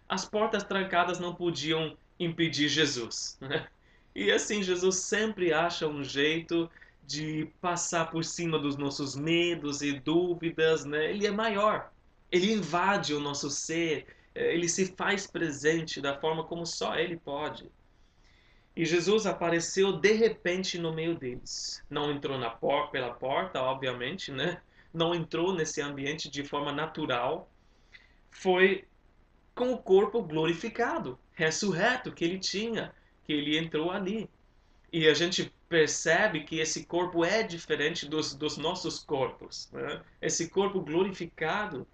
As 0.07 0.25
portas 0.25 0.63
trancadas 0.63 1.19
não 1.19 1.33
podiam 1.33 1.97
impedir 2.19 2.67
Jesus. 2.67 3.37
Né? 3.39 3.67
E 4.15 4.31
assim, 4.31 4.63
Jesus 4.63 4.95
sempre 4.95 5.51
acha 5.51 5.87
um 5.87 6.01
jeito 6.01 6.71
de 7.05 7.51
passar 7.61 8.09
por 8.09 8.23
cima 8.23 8.57
dos 8.57 8.77
nossos 8.77 9.15
medos 9.15 9.81
e 9.81 9.99
dúvidas. 9.99 10.85
Né? 10.85 11.11
Ele 11.11 11.27
é 11.27 11.31
maior. 11.31 11.91
Ele 12.31 12.53
invade 12.53 13.13
o 13.13 13.19
nosso 13.19 13.49
ser. 13.49 14.07
Ele 14.33 14.69
se 14.69 14.93
faz 14.95 15.27
presente 15.27 16.01
da 16.01 16.17
forma 16.19 16.45
como 16.45 16.65
só 16.65 16.95
ele 16.95 17.17
pode. 17.17 17.69
E 18.75 18.85
Jesus 18.85 19.25
apareceu 19.25 19.93
de 19.93 20.11
repente 20.13 20.77
no 20.77 20.93
meio 20.93 21.15
deles. 21.15 21.83
Não 21.89 22.11
entrou 22.11 22.37
na 22.37 22.49
por 22.49 22.91
pela 22.91 23.13
porta, 23.13 23.61
obviamente, 23.61 24.31
né? 24.31 24.61
Não 24.93 25.13
entrou 25.15 25.53
nesse 25.53 25.81
ambiente 25.81 26.29
de 26.29 26.43
forma 26.43 26.71
natural. 26.73 27.49
Foi 28.29 28.85
com 29.53 29.71
o 29.71 29.77
corpo 29.77 30.21
glorificado, 30.21 31.17
ressurreto 31.31 32.11
que 32.11 32.25
ele 32.25 32.37
tinha, 32.37 32.93
que 33.25 33.33
ele 33.33 33.57
entrou 33.57 33.91
ali. 33.91 34.29
E 34.91 35.07
a 35.07 35.13
gente 35.13 35.53
percebe 35.67 36.43
que 36.43 36.59
esse 36.59 36.85
corpo 36.85 37.25
é 37.25 37.43
diferente 37.43 38.07
dos, 38.07 38.33
dos 38.33 38.57
nossos 38.57 38.99
corpos. 38.99 39.69
Né? 39.71 40.01
Esse 40.21 40.49
corpo 40.49 40.79
glorificado, 40.81 41.85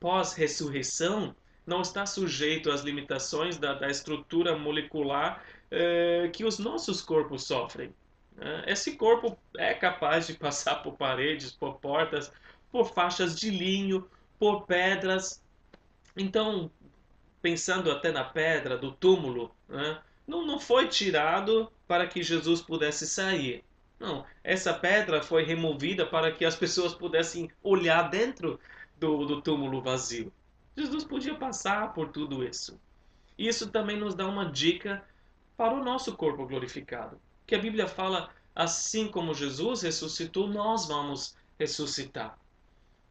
pós-ressurreição, 0.00 1.34
não 1.66 1.82
está 1.82 2.06
sujeito 2.06 2.70
às 2.70 2.80
limitações 2.80 3.58
da, 3.58 3.74
da 3.74 3.88
estrutura 3.88 4.56
molecular 4.56 5.44
é, 5.70 6.30
que 6.32 6.44
os 6.44 6.58
nossos 6.58 7.02
corpos 7.02 7.44
sofrem. 7.46 7.92
Né? 8.34 8.64
Esse 8.66 8.96
corpo 8.96 9.36
é 9.56 9.74
capaz 9.74 10.26
de 10.26 10.32
passar 10.38 10.76
por 10.76 10.96
paredes, 10.96 11.52
por 11.52 11.74
portas, 11.80 12.32
por 12.72 12.92
faixas 12.92 13.36
de 13.36 13.50
linho, 13.50 14.08
por 14.38 14.64
pedras. 14.64 15.42
Então, 16.16 16.70
pensando 17.42 17.90
até 17.90 18.10
na 18.10 18.24
pedra 18.24 18.78
do 18.78 18.92
túmulo, 18.92 19.54
né? 19.68 20.00
Não, 20.28 20.46
não 20.46 20.60
foi 20.60 20.86
tirado 20.86 21.72
para 21.86 22.06
que 22.06 22.22
Jesus 22.22 22.60
pudesse 22.60 23.06
sair. 23.06 23.64
Não, 23.98 24.24
essa 24.44 24.74
pedra 24.74 25.22
foi 25.22 25.42
removida 25.42 26.06
para 26.06 26.30
que 26.30 26.44
as 26.44 26.54
pessoas 26.54 26.94
pudessem 26.94 27.50
olhar 27.62 28.10
dentro 28.10 28.60
do, 28.98 29.24
do 29.24 29.40
túmulo 29.40 29.80
vazio. 29.80 30.30
Jesus 30.76 31.02
podia 31.02 31.34
passar 31.34 31.94
por 31.94 32.08
tudo 32.08 32.44
isso. 32.44 32.78
Isso 33.36 33.70
também 33.70 33.96
nos 33.96 34.14
dá 34.14 34.26
uma 34.28 34.44
dica 34.44 35.02
para 35.56 35.74
o 35.74 35.82
nosso 35.82 36.14
corpo 36.14 36.46
glorificado. 36.46 37.18
Que 37.46 37.54
a 37.54 37.58
Bíblia 37.58 37.88
fala, 37.88 38.30
assim 38.54 39.08
como 39.08 39.34
Jesus 39.34 39.82
ressuscitou, 39.82 40.46
nós 40.46 40.86
vamos 40.86 41.36
ressuscitar. 41.58 42.38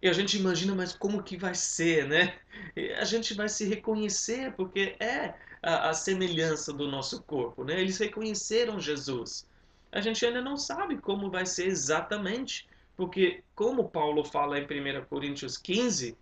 E 0.01 0.07
a 0.07 0.13
gente 0.13 0.38
imagina, 0.38 0.75
mas 0.75 0.93
como 0.93 1.24
que 1.24 1.36
vai 1.36 1.55
ser, 1.55 2.07
né? 2.07 2.36
E 2.75 2.91
a 2.91 3.03
gente 3.03 3.33
vai 3.33 3.50
se 3.50 3.65
reconhecer, 3.65 4.53
porque 4.53 4.95
é 5.00 5.33
a, 5.62 5.90
a, 5.90 5.94
semelhança 5.94 6.72
do 6.72 6.88
nosso 6.88 7.22
corpo, 7.24 7.64
né? 7.64 7.80
Eles 7.80 7.98
reconheceram 7.98 8.80
Jesus. 8.80 9.48
A 9.92 10.02
gente 10.02 10.26
ainda 10.26 10.42
não 10.42 10.58
sabe 10.58 10.98
como 10.98 11.30
vai 11.30 11.46
ser 11.46 11.68
exatamente, 11.68 12.68
porque 12.96 13.44
como 13.56 13.90
Paulo 13.90 14.24
fala 14.24 14.60
em 14.60 14.64
1 14.64 15.06
Coríntios 15.06 15.58
15, 15.58 16.18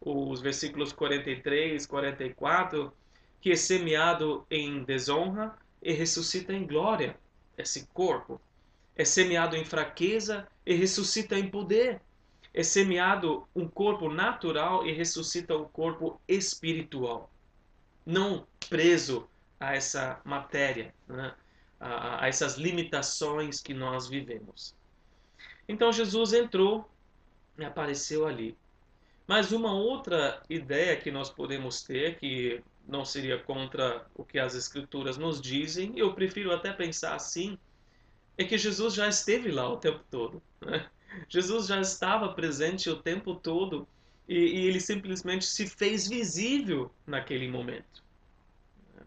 os 0.00 0.40
versículos 0.40 0.92
43, 0.92 1.84
44, 1.86 2.92
que 3.40 3.52
é 3.52 3.56
semeado 3.56 4.46
em 4.50 4.84
desonra, 4.84 5.56
e 5.82 5.92
ressuscita 5.92 6.52
em 6.52 6.66
glória 6.66 7.16
esse 7.56 7.86
corpo. 7.88 8.40
É 8.96 9.04
semeado 9.04 9.56
em 9.56 9.64
fraqueza 9.64 10.46
e 10.66 10.74
ressuscita 10.74 11.38
em 11.38 11.48
poder. 11.48 12.00
É 12.52 12.62
semeado 12.62 13.46
um 13.54 13.68
corpo 13.68 14.08
natural 14.08 14.86
e 14.86 14.92
ressuscita 14.92 15.56
um 15.56 15.64
corpo 15.64 16.20
espiritual. 16.26 17.30
Não 18.08 18.46
preso 18.70 19.28
a 19.60 19.74
essa 19.74 20.18
matéria, 20.24 20.94
né? 21.06 21.34
a, 21.78 22.24
a 22.24 22.28
essas 22.28 22.56
limitações 22.56 23.60
que 23.60 23.74
nós 23.74 24.08
vivemos. 24.08 24.74
Então 25.68 25.92
Jesus 25.92 26.32
entrou 26.32 26.90
e 27.58 27.64
apareceu 27.66 28.26
ali. 28.26 28.56
Mas 29.26 29.52
uma 29.52 29.74
outra 29.74 30.42
ideia 30.48 30.96
que 30.96 31.10
nós 31.10 31.28
podemos 31.28 31.82
ter, 31.82 32.18
que 32.18 32.62
não 32.86 33.04
seria 33.04 33.38
contra 33.38 34.06
o 34.14 34.24
que 34.24 34.38
as 34.38 34.54
escrituras 34.54 35.18
nos 35.18 35.38
dizem, 35.38 35.92
eu 35.98 36.14
prefiro 36.14 36.50
até 36.50 36.72
pensar 36.72 37.14
assim, 37.14 37.58
é 38.38 38.44
que 38.44 38.56
Jesus 38.56 38.94
já 38.94 39.06
esteve 39.06 39.50
lá 39.50 39.68
o 39.68 39.76
tempo 39.76 40.02
todo. 40.10 40.42
Né? 40.62 40.88
Jesus 41.28 41.66
já 41.66 41.78
estava 41.78 42.32
presente 42.32 42.88
o 42.88 42.96
tempo 42.96 43.34
todo 43.34 43.86
e, 44.28 44.36
e 44.36 44.66
ele 44.66 44.80
simplesmente 44.80 45.46
se 45.46 45.66
fez 45.66 46.06
visível 46.06 46.90
naquele 47.06 47.48
momento. 47.48 48.04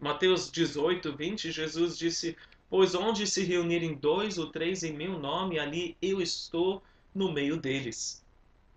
Mateus 0.00 0.50
18, 0.50 1.16
20, 1.16 1.52
Jesus 1.52 1.96
disse: 1.96 2.36
Pois 2.68 2.94
onde 2.94 3.26
se 3.26 3.44
reunirem 3.44 3.94
dois 3.94 4.36
ou 4.36 4.48
três 4.50 4.82
em 4.82 4.92
meu 4.92 5.18
nome, 5.18 5.60
ali 5.60 5.96
eu 6.02 6.20
estou 6.20 6.82
no 7.14 7.32
meio 7.32 7.56
deles. 7.56 8.22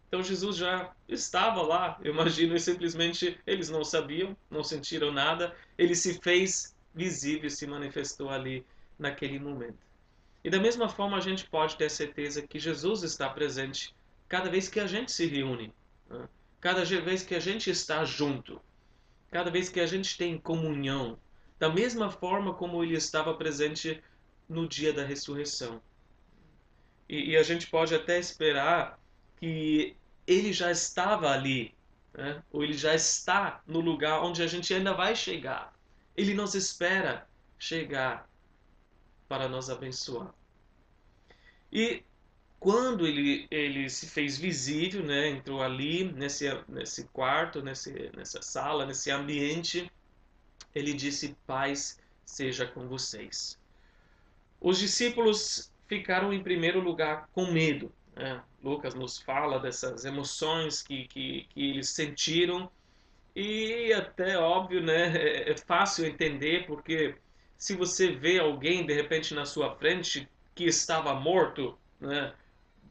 Então 0.07 0.21
Jesus 0.21 0.55
já 0.55 0.93
estava 1.09 1.61
lá, 1.61 1.99
eu 2.03 2.13
imagino, 2.13 2.55
e 2.55 2.59
simplesmente 2.59 3.39
eles 3.45 3.69
não 3.69 3.83
sabiam, 3.83 4.37
não 4.51 4.63
sentiram 4.63 5.11
nada, 5.11 5.55
ele 5.77 5.95
se 5.95 6.21
fez 6.21 6.75
visível, 6.93 7.49
se 7.49 7.65
manifestou 7.65 8.29
ali 8.29 8.63
naquele 8.99 9.39
momento. 9.39 9.79
E 10.43 10.49
da 10.49 10.59
mesma 10.59 10.87
forma 10.87 11.17
a 11.17 11.21
gente 11.21 11.49
pode 11.49 11.75
ter 11.75 11.89
certeza 11.89 12.43
que 12.43 12.59
Jesus 12.59 13.01
está 13.01 13.27
presente 13.27 13.95
cada 14.29 14.49
vez 14.49 14.69
que 14.69 14.79
a 14.79 14.87
gente 14.87 15.11
se 15.11 15.25
reúne, 15.25 15.73
né? 16.09 16.27
cada 16.59 16.83
vez 16.83 17.23
que 17.23 17.35
a 17.35 17.39
gente 17.39 17.69
está 17.69 18.03
junto, 18.05 18.61
cada 19.31 19.51
vez 19.51 19.69
que 19.69 19.79
a 19.79 19.87
gente 19.87 20.17
tem 20.17 20.37
comunhão, 20.37 21.19
da 21.59 21.69
mesma 21.69 22.09
forma 22.09 22.53
como 22.53 22.83
ele 22.83 22.95
estava 22.95 23.33
presente 23.33 24.01
no 24.47 24.67
dia 24.67 24.93
da 24.93 25.03
ressurreição. 25.03 25.81
E, 27.07 27.31
e 27.31 27.37
a 27.37 27.43
gente 27.43 27.67
pode 27.67 27.93
até 27.93 28.19
esperar 28.19 28.99
que 29.37 29.95
ele 30.25 30.51
já 30.51 30.71
estava 30.71 31.29
ali, 31.29 31.75
né? 32.13 32.43
ou 32.51 32.63
ele 32.63 32.73
já 32.73 32.95
está 32.95 33.61
no 33.67 33.79
lugar 33.79 34.23
onde 34.23 34.41
a 34.41 34.47
gente 34.47 34.73
ainda 34.73 34.93
vai 34.93 35.15
chegar. 35.15 35.73
Ele 36.15 36.33
nos 36.33 36.55
espera 36.55 37.27
chegar. 37.57 38.29
para 39.27 39.47
nos 39.47 39.69
abençoar. 39.69 40.33
E 41.71 42.03
quando 42.65 43.05
ele, 43.05 43.45
ele 43.51 43.87
se 43.91 44.07
fez 44.07 44.39
visível, 44.39 45.03
né, 45.03 45.29
entrou 45.29 45.61
ali 45.61 46.03
nesse, 46.03 46.45
nesse 46.67 47.03
quarto, 47.09 47.61
nesse, 47.61 48.09
nessa 48.17 48.41
sala, 48.41 48.87
nesse 48.87 49.11
ambiente, 49.11 49.87
ele 50.73 50.91
disse: 50.91 51.37
Paz 51.45 51.99
seja 52.25 52.65
com 52.65 52.87
vocês. 52.87 53.59
Os 54.59 54.79
discípulos 54.79 55.71
ficaram 55.87 56.33
em 56.33 56.41
primeiro 56.41 56.79
lugar 56.79 57.29
com 57.33 57.51
medo. 57.51 57.91
Né? 58.15 58.41
Lucas 58.63 58.95
nos 58.95 59.19
fala 59.19 59.59
dessas 59.59 60.03
emoções 60.03 60.81
que, 60.81 61.07
que, 61.07 61.45
que 61.51 61.69
eles 61.69 61.89
sentiram 61.89 62.67
e 63.35 63.93
até 63.93 64.39
óbvio, 64.39 64.81
né, 64.81 65.15
é, 65.15 65.51
é 65.51 65.55
fácil 65.55 66.07
entender 66.07 66.65
porque 66.65 67.13
se 67.59 67.75
você 67.75 68.09
vê 68.11 68.39
alguém 68.39 68.87
de 68.87 68.93
repente 68.95 69.35
na 69.35 69.45
sua 69.45 69.75
frente 69.75 70.27
que 70.55 70.63
estava 70.63 71.13
morto, 71.13 71.77
né, 71.99 72.33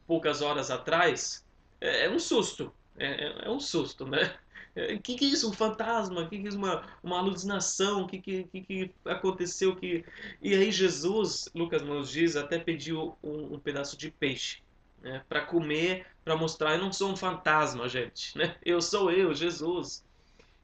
poucas 0.07 0.41
horas 0.41 0.71
atrás, 0.71 1.45
é, 1.81 2.05
é 2.05 2.09
um 2.09 2.19
susto, 2.19 2.73
é, 2.97 3.05
é, 3.05 3.45
é 3.45 3.49
um 3.49 3.59
susto, 3.59 4.05
né? 4.05 4.35
O 4.75 4.79
é, 4.79 4.97
que, 4.97 5.15
que 5.15 5.25
é 5.25 5.27
isso? 5.29 5.49
Um 5.49 5.53
fantasma? 5.53 6.21
O 6.21 6.29
que, 6.29 6.37
que 6.37 6.45
é 6.45 6.49
isso? 6.49 6.57
Uma, 6.57 6.85
uma 7.01 7.17
alucinação? 7.17 8.03
O 8.03 8.07
que, 8.07 8.19
que, 8.19 8.43
que, 8.43 8.61
que 8.61 8.91
aconteceu? 9.05 9.73
Que... 9.75 10.03
E 10.41 10.53
aí 10.53 10.69
Jesus, 10.69 11.49
Lucas 11.55 11.81
nos 11.81 12.09
diz, 12.09 12.35
até 12.35 12.59
pediu 12.59 13.17
um, 13.23 13.53
um 13.53 13.59
pedaço 13.59 13.97
de 13.97 14.11
peixe 14.11 14.61
né, 15.01 15.23
para 15.29 15.41
comer, 15.41 16.05
para 16.25 16.35
mostrar, 16.35 16.73
eu 16.73 16.81
não 16.81 16.91
sou 16.91 17.11
um 17.11 17.15
fantasma, 17.15 17.87
gente, 17.87 18.37
né? 18.37 18.57
Eu 18.65 18.81
sou 18.81 19.11
eu, 19.11 19.33
Jesus. 19.33 20.03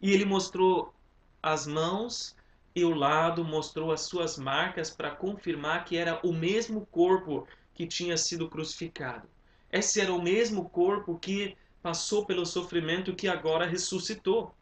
E 0.02 0.12
ele 0.12 0.26
mostrou 0.26 0.94
as 1.42 1.66
mãos 1.66 2.36
e 2.76 2.84
o 2.84 2.94
lado, 2.94 3.46
mostrou 3.46 3.92
as 3.92 4.02
suas 4.02 4.38
marcas 4.38 4.90
para 4.90 5.12
confirmar 5.12 5.86
que 5.86 5.96
era 5.96 6.20
o 6.24 6.34
mesmo 6.34 6.86
corpo 6.88 7.48
que 7.82 7.88
tinha 7.88 8.16
sido 8.16 8.48
crucificado. 8.48 9.28
Esse 9.72 10.00
era 10.00 10.14
o 10.14 10.22
mesmo 10.22 10.70
corpo 10.70 11.18
que 11.18 11.58
passou 11.82 12.28
pelo 12.28 12.46
sofrimento 12.46 13.16
que 13.16 13.28
agora 13.28 13.66
ressuscitou. 13.66 14.54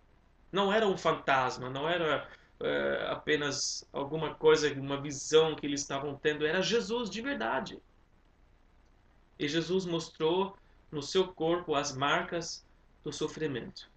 Não 0.49 0.71
era 0.71 0.87
um 0.87 0.97
fantasma, 0.97 1.69
não 1.69 1.89
era 1.89 2.29
é, 2.61 3.07
apenas 3.09 3.85
alguma 3.91 4.33
coisa, 4.35 4.73
uma 4.73 5.01
visão 5.01 5.53
que 5.53 5.65
eles 5.65 5.81
estavam 5.81 6.15
tendo, 6.15 6.45
era 6.45 6.61
Jesus 6.61 7.09
de 7.09 7.21
verdade. 7.21 7.77
E 9.37 9.49
Jesus 9.49 9.85
mostrou 9.85 10.55
no 10.89 11.03
seu 11.03 11.27
corpo 11.27 11.75
as 11.75 11.93
marcas 11.93 12.65
do 13.03 13.11
sofrimento. 13.11 13.91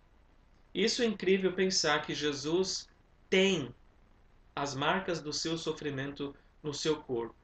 Isso 0.74 1.00
é 1.00 1.06
incrível 1.06 1.52
pensar 1.52 2.02
que 2.02 2.12
Jesus 2.12 2.88
tem 3.30 3.72
as 4.56 4.74
marcas 4.74 5.20
do 5.20 5.32
seu 5.32 5.56
sofrimento 5.56 6.34
no 6.60 6.74
seu 6.74 6.96
corpo. 6.96 7.41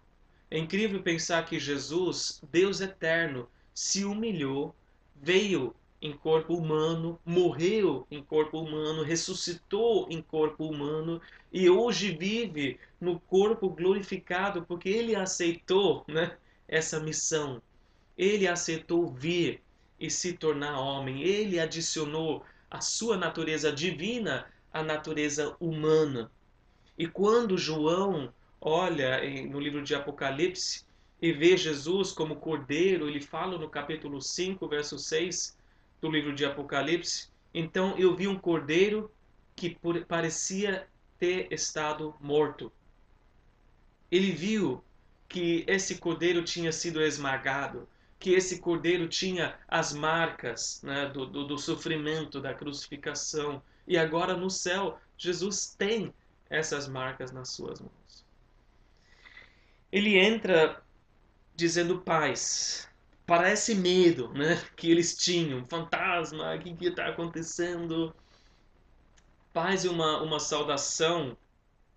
É 0.50 0.58
incrível 0.58 1.02
pensar 1.02 1.44
que 1.44 1.58
Jesus, 1.58 2.40
Deus 2.50 2.80
eterno, 2.80 3.48
se 3.74 4.04
humilhou, 4.04 4.74
veio 5.14 5.74
em 6.00 6.12
corpo 6.12 6.54
humano, 6.54 7.18
morreu 7.24 8.06
em 8.10 8.22
corpo 8.22 8.60
humano, 8.60 9.02
ressuscitou 9.02 10.06
em 10.08 10.22
corpo 10.22 10.64
humano 10.64 11.20
e 11.52 11.68
hoje 11.68 12.16
vive 12.16 12.78
no 13.00 13.18
corpo 13.20 13.68
glorificado 13.68 14.62
porque 14.62 14.88
ele 14.88 15.14
aceitou 15.14 16.04
né, 16.08 16.36
essa 16.66 17.00
missão. 17.00 17.60
Ele 18.16 18.46
aceitou 18.46 19.08
vir 19.08 19.60
e 19.98 20.10
se 20.10 20.32
tornar 20.32 20.78
homem. 20.78 21.22
Ele 21.22 21.58
adicionou 21.58 22.44
a 22.70 22.80
sua 22.80 23.16
natureza 23.16 23.72
divina 23.72 24.46
à 24.72 24.82
natureza 24.82 25.56
humana. 25.60 26.30
E 26.96 27.06
quando 27.06 27.58
João 27.58 28.32
olha 28.68 29.20
no 29.46 29.58
livro 29.58 29.82
de 29.82 29.94
Apocalipse 29.94 30.84
e 31.20 31.32
vê 31.32 31.56
Jesus 31.56 32.12
como 32.12 32.36
cordeiro, 32.36 33.08
ele 33.08 33.20
fala 33.20 33.58
no 33.58 33.68
capítulo 33.68 34.20
5, 34.20 34.68
verso 34.68 34.98
6 34.98 35.56
do 36.00 36.10
livro 36.10 36.34
de 36.34 36.44
Apocalipse: 36.44 37.28
Então 37.52 37.96
eu 37.98 38.14
vi 38.14 38.28
um 38.28 38.38
cordeiro 38.38 39.10
que 39.56 39.76
parecia 40.06 40.86
ter 41.18 41.52
estado 41.52 42.14
morto. 42.20 42.70
Ele 44.10 44.30
viu 44.30 44.84
que 45.28 45.64
esse 45.66 45.98
cordeiro 45.98 46.42
tinha 46.44 46.72
sido 46.72 47.02
esmagado, 47.02 47.88
que 48.18 48.30
esse 48.30 48.60
cordeiro 48.60 49.08
tinha 49.08 49.58
as 49.66 49.92
marcas 49.92 50.80
né, 50.82 51.06
do, 51.06 51.26
do, 51.26 51.46
do 51.46 51.58
sofrimento, 51.58 52.40
da 52.40 52.54
crucificação. 52.54 53.62
E 53.86 53.98
agora 53.98 54.36
no 54.36 54.50
céu, 54.50 54.98
Jesus 55.16 55.74
tem 55.76 56.14
essas 56.48 56.88
marcas 56.88 57.32
nas 57.32 57.50
suas 57.50 57.80
mãos. 57.80 58.07
Ele 59.90 60.18
entra 60.18 60.82
dizendo 61.54 62.00
paz. 62.00 62.88
Parece 63.26 63.74
medo 63.74 64.32
né, 64.32 64.62
que 64.76 64.90
eles 64.90 65.16
tinham. 65.16 65.64
Fantasma, 65.64 66.54
o 66.54 66.58
que 66.58 66.86
está 66.86 67.08
acontecendo? 67.08 68.14
Paz 69.52 69.84
é 69.84 69.90
uma, 69.90 70.22
uma 70.22 70.38
saudação 70.38 71.36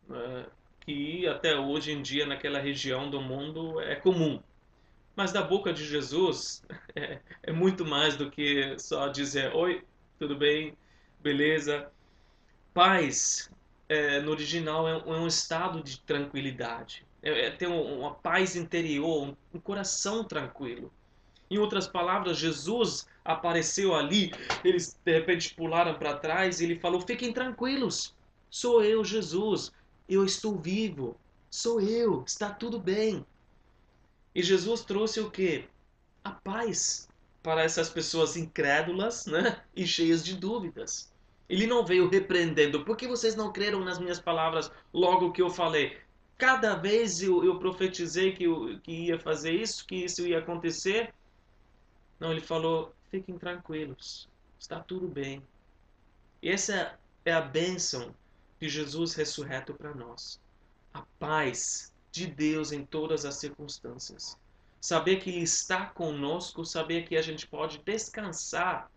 né, 0.07 0.45
que 0.81 1.27
até 1.27 1.57
hoje 1.57 1.91
em 1.91 2.01
dia 2.01 2.25
naquela 2.25 2.59
região 2.59 3.09
do 3.09 3.21
mundo 3.21 3.79
é 3.79 3.95
comum. 3.95 4.41
Mas 5.15 5.31
da 5.31 5.41
boca 5.41 5.73
de 5.73 5.85
Jesus 5.85 6.63
é, 6.95 7.19
é 7.43 7.51
muito 7.51 7.85
mais 7.85 8.15
do 8.15 8.29
que 8.29 8.77
só 8.79 9.07
dizer 9.07 9.53
oi, 9.55 9.83
tudo 10.17 10.35
bem, 10.35 10.75
beleza. 11.19 11.89
Paz 12.73 13.51
é, 13.87 14.21
no 14.21 14.31
original 14.31 14.87
é 14.87 14.95
um, 14.95 15.15
é 15.15 15.19
um, 15.19 15.27
estado 15.27 15.83
de 15.83 15.99
tranquilidade, 15.99 17.05
é, 17.21 17.47
é 17.47 17.51
ter 17.51 17.67
um, 17.67 17.99
uma 17.99 18.15
paz 18.15 18.55
interior, 18.55 19.27
um, 19.27 19.35
um 19.53 19.59
coração 19.59 20.23
tranquilo. 20.23 20.91
Em 21.49 21.57
outras 21.57 21.87
palavras, 21.87 22.37
Jesus 22.37 23.07
apareceu 23.25 23.93
ali, 23.93 24.31
eles 24.63 24.97
de 25.03 25.11
repente 25.11 25.53
pularam 25.53 25.93
para 25.95 26.17
trás 26.17 26.59
e 26.59 26.63
ele 26.63 26.79
falou: 26.79 27.01
Fiquem 27.01 27.33
tranquilos, 27.33 28.15
sou 28.49 28.83
eu, 28.83 29.03
Jesus, 29.03 29.71
eu 30.07 30.23
estou 30.23 30.57
vivo, 30.57 31.17
sou 31.49 31.81
eu, 31.81 32.23
está 32.25 32.49
tudo 32.49 32.79
bem. 32.79 33.25
E 34.33 34.41
Jesus 34.41 34.81
trouxe 34.81 35.19
o 35.19 35.29
que? 35.29 35.65
A 36.23 36.31
paz 36.31 37.09
para 37.43 37.63
essas 37.63 37.89
pessoas 37.89 38.37
incrédulas 38.37 39.25
né? 39.25 39.61
e 39.75 39.85
cheias 39.85 40.23
de 40.23 40.35
dúvidas. 40.35 41.11
Ele 41.49 41.67
não 41.67 41.85
veio 41.85 42.07
repreendendo. 42.07 42.85
Por 42.85 42.95
que 42.95 43.07
vocês 43.07 43.35
não 43.35 43.51
creram 43.51 43.83
nas 43.83 43.99
minhas 43.99 44.19
palavras 44.19 44.71
logo 44.93 45.33
que 45.33 45.41
eu 45.41 45.49
falei? 45.49 45.97
Cada 46.41 46.73
vez 46.73 47.21
eu, 47.21 47.45
eu 47.45 47.59
profetizei 47.59 48.31
que, 48.33 48.45
eu, 48.45 48.79
que 48.79 48.91
ia 48.91 49.19
fazer 49.19 49.51
isso, 49.51 49.85
que 49.85 50.05
isso 50.05 50.25
ia 50.25 50.39
acontecer. 50.39 51.13
Não, 52.19 52.31
ele 52.31 52.41
falou: 52.41 52.95
fiquem 53.11 53.37
tranquilos, 53.37 54.27
está 54.59 54.79
tudo 54.79 55.07
bem. 55.07 55.43
E 56.41 56.49
essa 56.49 56.97
é 57.23 57.31
a 57.31 57.41
bênção 57.41 58.11
de 58.59 58.67
Jesus 58.67 59.13
ressurreto 59.13 59.75
para 59.75 59.93
nós. 59.93 60.41
A 60.91 61.03
paz 61.19 61.93
de 62.11 62.25
Deus 62.25 62.71
em 62.71 62.83
todas 62.83 63.23
as 63.23 63.35
circunstâncias. 63.35 64.35
Saber 64.79 65.17
que 65.17 65.29
Ele 65.29 65.43
está 65.43 65.85
conosco, 65.85 66.65
saber 66.65 67.03
que 67.07 67.15
a 67.17 67.21
gente 67.21 67.45
pode 67.45 67.77
descansar 67.85 68.89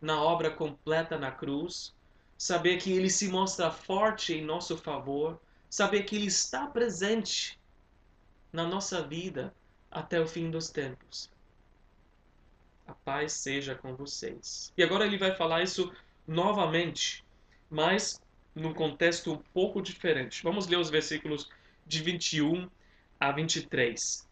na 0.00 0.22
obra 0.22 0.48
completa 0.48 1.18
na 1.18 1.32
cruz, 1.32 1.92
saber 2.38 2.76
que 2.76 2.92
Ele 2.92 3.10
se 3.10 3.26
mostra 3.26 3.68
forte 3.68 4.32
em 4.32 4.44
nosso 4.44 4.76
favor, 4.76 5.40
saber 5.68 6.04
que 6.04 6.16
Ele 6.16 6.26
está 6.26 6.66
presente 6.66 7.58
na 8.52 8.66
nossa 8.66 9.02
vida 9.02 9.54
até 9.90 10.20
o 10.20 10.26
fim 10.26 10.50
dos 10.50 10.70
tempos. 10.70 11.30
A 12.86 12.94
paz 12.94 13.32
seja 13.32 13.74
com 13.74 13.94
vocês. 13.94 14.72
E 14.76 14.82
agora 14.82 15.04
ele 15.04 15.18
vai 15.18 15.34
falar 15.34 15.62
isso 15.62 15.92
novamente, 16.26 17.24
mas 17.68 18.20
num 18.54 18.72
contexto 18.72 19.32
um 19.32 19.38
pouco 19.52 19.82
diferente. 19.82 20.42
Vamos 20.42 20.66
ler 20.66 20.78
os 20.78 20.90
versículos 20.90 21.48
de 21.86 22.02
21 22.02 22.68
a 23.20 23.32
23, 23.32 24.28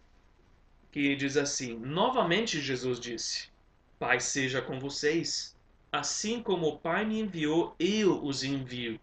que 0.90 1.14
diz 1.16 1.36
assim: 1.36 1.76
Novamente 1.78 2.60
Jesus 2.60 2.98
disse: 2.98 3.50
Pai 3.98 4.20
seja 4.20 4.62
com 4.62 4.78
vocês, 4.78 5.54
assim 5.92 6.42
como 6.42 6.66
o 6.66 6.78
Pai 6.78 7.04
me 7.04 7.20
enviou, 7.20 7.74
eu 7.78 8.24
os 8.24 8.42
envio. 8.42 8.98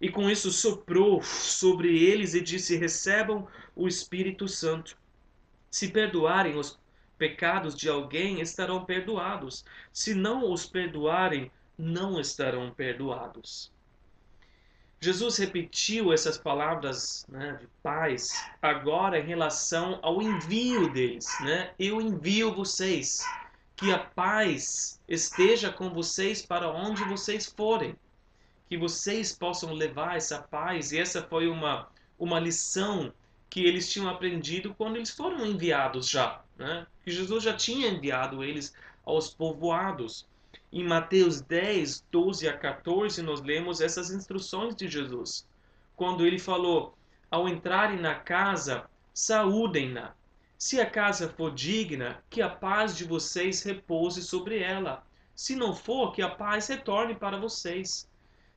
E 0.00 0.08
com 0.08 0.30
isso 0.30 0.50
soprou 0.50 1.22
sobre 1.22 2.02
eles 2.02 2.34
e 2.34 2.40
disse: 2.40 2.76
Recebam 2.76 3.46
o 3.76 3.86
Espírito 3.86 4.48
Santo. 4.48 4.96
Se 5.70 5.88
perdoarem 5.88 6.56
os 6.56 6.78
pecados 7.18 7.76
de 7.76 7.88
alguém, 7.88 8.40
estarão 8.40 8.84
perdoados. 8.84 9.64
Se 9.92 10.14
não 10.14 10.50
os 10.50 10.64
perdoarem, 10.64 11.50
não 11.76 12.18
estarão 12.18 12.70
perdoados. 12.70 13.70
Jesus 15.02 15.38
repetiu 15.38 16.12
essas 16.12 16.36
palavras 16.36 17.24
né, 17.26 17.56
de 17.58 17.66
paz 17.82 18.32
agora 18.60 19.18
em 19.18 19.26
relação 19.26 19.98
ao 20.02 20.20
envio 20.20 20.92
deles. 20.92 21.26
Né? 21.40 21.72
Eu 21.78 22.00
envio 22.00 22.54
vocês, 22.54 23.24
que 23.76 23.90
a 23.90 23.98
paz 23.98 25.00
esteja 25.08 25.72
com 25.72 25.88
vocês 25.88 26.44
para 26.44 26.70
onde 26.70 27.02
vocês 27.04 27.46
forem, 27.46 27.96
que 28.70 28.78
vocês 28.78 29.32
possam 29.32 29.72
levar 29.72 30.16
essa 30.16 30.38
paz. 30.38 30.92
E 30.92 30.98
essa 31.00 31.24
foi 31.24 31.48
uma, 31.48 31.88
uma 32.16 32.38
lição 32.38 33.12
que 33.50 33.64
eles 33.64 33.90
tinham 33.90 34.08
aprendido 34.08 34.72
quando 34.78 34.94
eles 34.94 35.10
foram 35.10 35.44
enviados 35.44 36.08
já. 36.08 36.40
Né? 36.56 36.86
Que 37.04 37.10
Jesus 37.10 37.42
já 37.42 37.52
tinha 37.52 37.88
enviado 37.88 38.44
eles 38.44 38.72
aos 39.04 39.34
povoados. 39.34 40.24
Em 40.72 40.84
Mateus 40.84 41.40
10, 41.40 42.06
12 42.12 42.48
a 42.48 42.56
14, 42.56 43.20
nós 43.22 43.40
lemos 43.40 43.80
essas 43.80 44.12
instruções 44.12 44.76
de 44.76 44.86
Jesus. 44.86 45.44
Quando 45.96 46.24
ele 46.24 46.38
falou: 46.38 46.96
Ao 47.28 47.48
entrarem 47.48 47.98
na 47.98 48.14
casa, 48.14 48.88
saúdem-na. 49.12 50.14
Se 50.56 50.80
a 50.80 50.88
casa 50.88 51.28
for 51.28 51.52
digna, 51.52 52.22
que 52.30 52.40
a 52.40 52.48
paz 52.48 52.96
de 52.96 53.04
vocês 53.04 53.64
repouse 53.64 54.22
sobre 54.22 54.60
ela. 54.60 55.04
Se 55.34 55.56
não 55.56 55.74
for, 55.74 56.12
que 56.12 56.22
a 56.22 56.28
paz 56.28 56.68
retorne 56.68 57.16
para 57.16 57.36
vocês. 57.36 58.08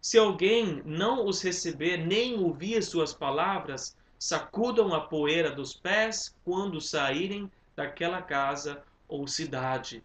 Se 0.03 0.17
alguém 0.17 0.83
não 0.83 1.25
os 1.25 1.41
receber 1.41 1.95
nem 1.95 2.37
ouvir 2.37 2.83
suas 2.83 3.13
palavras, 3.13 3.95
sacudam 4.19 4.93
a 4.93 4.99
poeira 4.99 5.49
dos 5.49 5.73
pés 5.73 6.35
quando 6.43 6.81
saírem 6.81 7.49
daquela 7.73 8.21
casa 8.21 8.83
ou 9.07 9.25
cidade. 9.29 10.03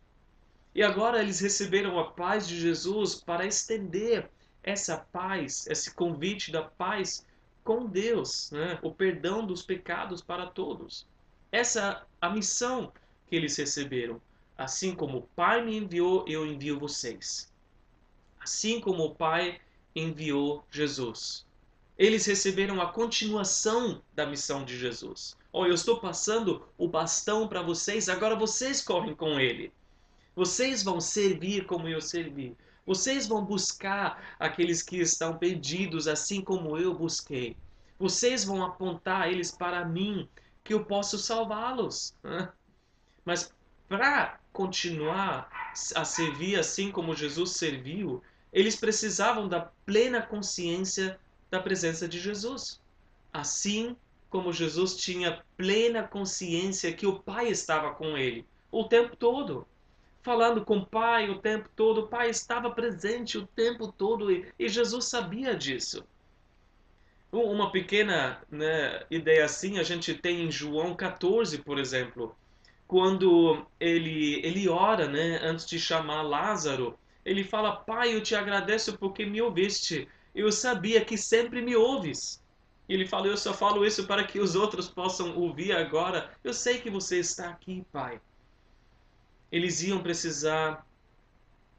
E 0.72 0.84
agora 0.84 1.20
eles 1.20 1.40
receberam 1.40 1.98
a 1.98 2.12
paz 2.12 2.46
de 2.46 2.60
Jesus 2.60 3.16
para 3.16 3.44
estender 3.44 4.30
essa 4.62 4.98
paz, 4.98 5.66
esse 5.66 5.92
convite 5.92 6.52
da 6.52 6.62
paz 6.62 7.26
com 7.64 7.84
Deus, 7.84 8.52
né? 8.52 8.78
o 8.82 8.92
perdão 8.92 9.44
dos 9.44 9.64
pecados 9.64 10.22
para 10.22 10.46
todos. 10.46 11.08
Essa 11.50 12.06
é 12.22 12.26
a 12.26 12.30
missão 12.30 12.92
que 13.26 13.34
eles 13.34 13.56
receberam. 13.56 14.22
Assim 14.56 14.94
como 14.94 15.18
o 15.18 15.28
Pai 15.34 15.64
me 15.64 15.76
enviou, 15.76 16.24
eu 16.28 16.46
envio 16.46 16.78
vocês. 16.78 17.52
Assim 18.38 18.80
como 18.80 19.02
o 19.02 19.14
Pai 19.16 19.60
enviou 19.98 20.64
Jesus. 20.70 21.46
Eles 21.96 22.26
receberam 22.26 22.80
a 22.80 22.92
continuação 22.92 24.00
da 24.14 24.24
missão 24.24 24.64
de 24.64 24.78
Jesus. 24.78 25.36
Oh, 25.52 25.66
eu 25.66 25.74
estou 25.74 25.98
passando 25.98 26.64
o 26.76 26.86
bastão 26.86 27.48
para 27.48 27.62
vocês, 27.62 28.08
agora 28.08 28.36
vocês 28.36 28.80
correm 28.80 29.14
com 29.14 29.40
ele. 29.40 29.72
Vocês 30.36 30.82
vão 30.82 31.00
servir 31.00 31.66
como 31.66 31.88
eu 31.88 32.00
servi. 32.00 32.56
Vocês 32.86 33.26
vão 33.26 33.44
buscar 33.44 34.36
aqueles 34.38 34.82
que 34.82 34.98
estão 34.98 35.36
perdidos, 35.36 36.06
assim 36.06 36.40
como 36.40 36.78
eu 36.78 36.94
busquei. 36.94 37.56
Vocês 37.98 38.44
vão 38.44 38.64
apontar 38.64 39.28
eles 39.28 39.50
para 39.50 39.84
mim, 39.84 40.28
que 40.62 40.72
eu 40.72 40.84
posso 40.84 41.18
salvá-los. 41.18 42.14
Mas 43.24 43.52
para 43.88 44.38
continuar 44.52 45.50
a 45.94 46.04
servir 46.04 46.58
assim 46.58 46.90
como 46.90 47.16
Jesus 47.16 47.50
serviu, 47.52 48.22
eles 48.52 48.76
precisavam 48.76 49.48
da 49.48 49.70
plena 49.84 50.22
consciência 50.22 51.18
da 51.50 51.60
presença 51.60 52.08
de 52.08 52.18
Jesus. 52.18 52.80
Assim 53.32 53.96
como 54.30 54.52
Jesus 54.52 54.96
tinha 54.96 55.42
plena 55.56 56.02
consciência 56.02 56.92
que 56.92 57.06
o 57.06 57.18
Pai 57.18 57.48
estava 57.48 57.94
com 57.94 58.16
ele 58.16 58.46
o 58.70 58.84
tempo 58.84 59.16
todo 59.16 59.66
falando 60.28 60.62
com 60.62 60.78
o 60.78 60.86
Pai 60.86 61.30
o 61.30 61.38
tempo 61.38 61.70
todo, 61.74 62.02
o 62.02 62.06
Pai 62.06 62.28
estava 62.28 62.70
presente 62.70 63.38
o 63.38 63.46
tempo 63.46 63.90
todo 63.90 64.30
e, 64.30 64.68
Jesus 64.68 65.06
sabia 65.06 65.54
disso. 65.54 66.04
Uma 67.32 67.72
pequena 67.72 68.42
né, 68.50 69.04
ideia 69.10 69.46
assim 69.46 69.78
a 69.78 69.82
gente 69.82 70.14
tem 70.14 70.44
em 70.44 70.50
João 70.50 70.94
14, 70.94 71.56
por 71.58 71.78
exemplo, 71.78 72.36
quando 72.86 73.66
ele, 73.80 74.40
ele 74.44 74.68
ora 74.68 75.08
né, 75.08 75.40
antes 75.42 75.66
de 75.66 75.78
chamar 75.78 76.20
Lázaro, 76.20 76.98
ele 77.28 77.44
fala: 77.44 77.76
Pai, 77.76 78.14
eu 78.14 78.22
te 78.22 78.34
agradeço 78.34 78.96
porque 78.98 79.24
me 79.26 79.40
ouviste. 79.40 80.08
Eu 80.34 80.50
sabia 80.52 81.04
que 81.04 81.16
sempre 81.16 81.60
me 81.62 81.76
ouves. 81.76 82.42
Ele 82.88 83.06
fala: 83.06 83.26
Eu 83.26 83.36
só 83.36 83.52
falo 83.52 83.84
isso 83.84 84.06
para 84.06 84.24
que 84.24 84.40
os 84.40 84.54
outros 84.54 84.88
possam 84.88 85.36
ouvir 85.36 85.72
agora. 85.72 86.30
Eu 86.42 86.54
sei 86.54 86.80
que 86.80 86.90
você 86.90 87.18
está 87.18 87.50
aqui, 87.50 87.84
Pai 87.92 88.20
eles 89.50 89.82
iam 89.82 90.02
precisar 90.02 90.86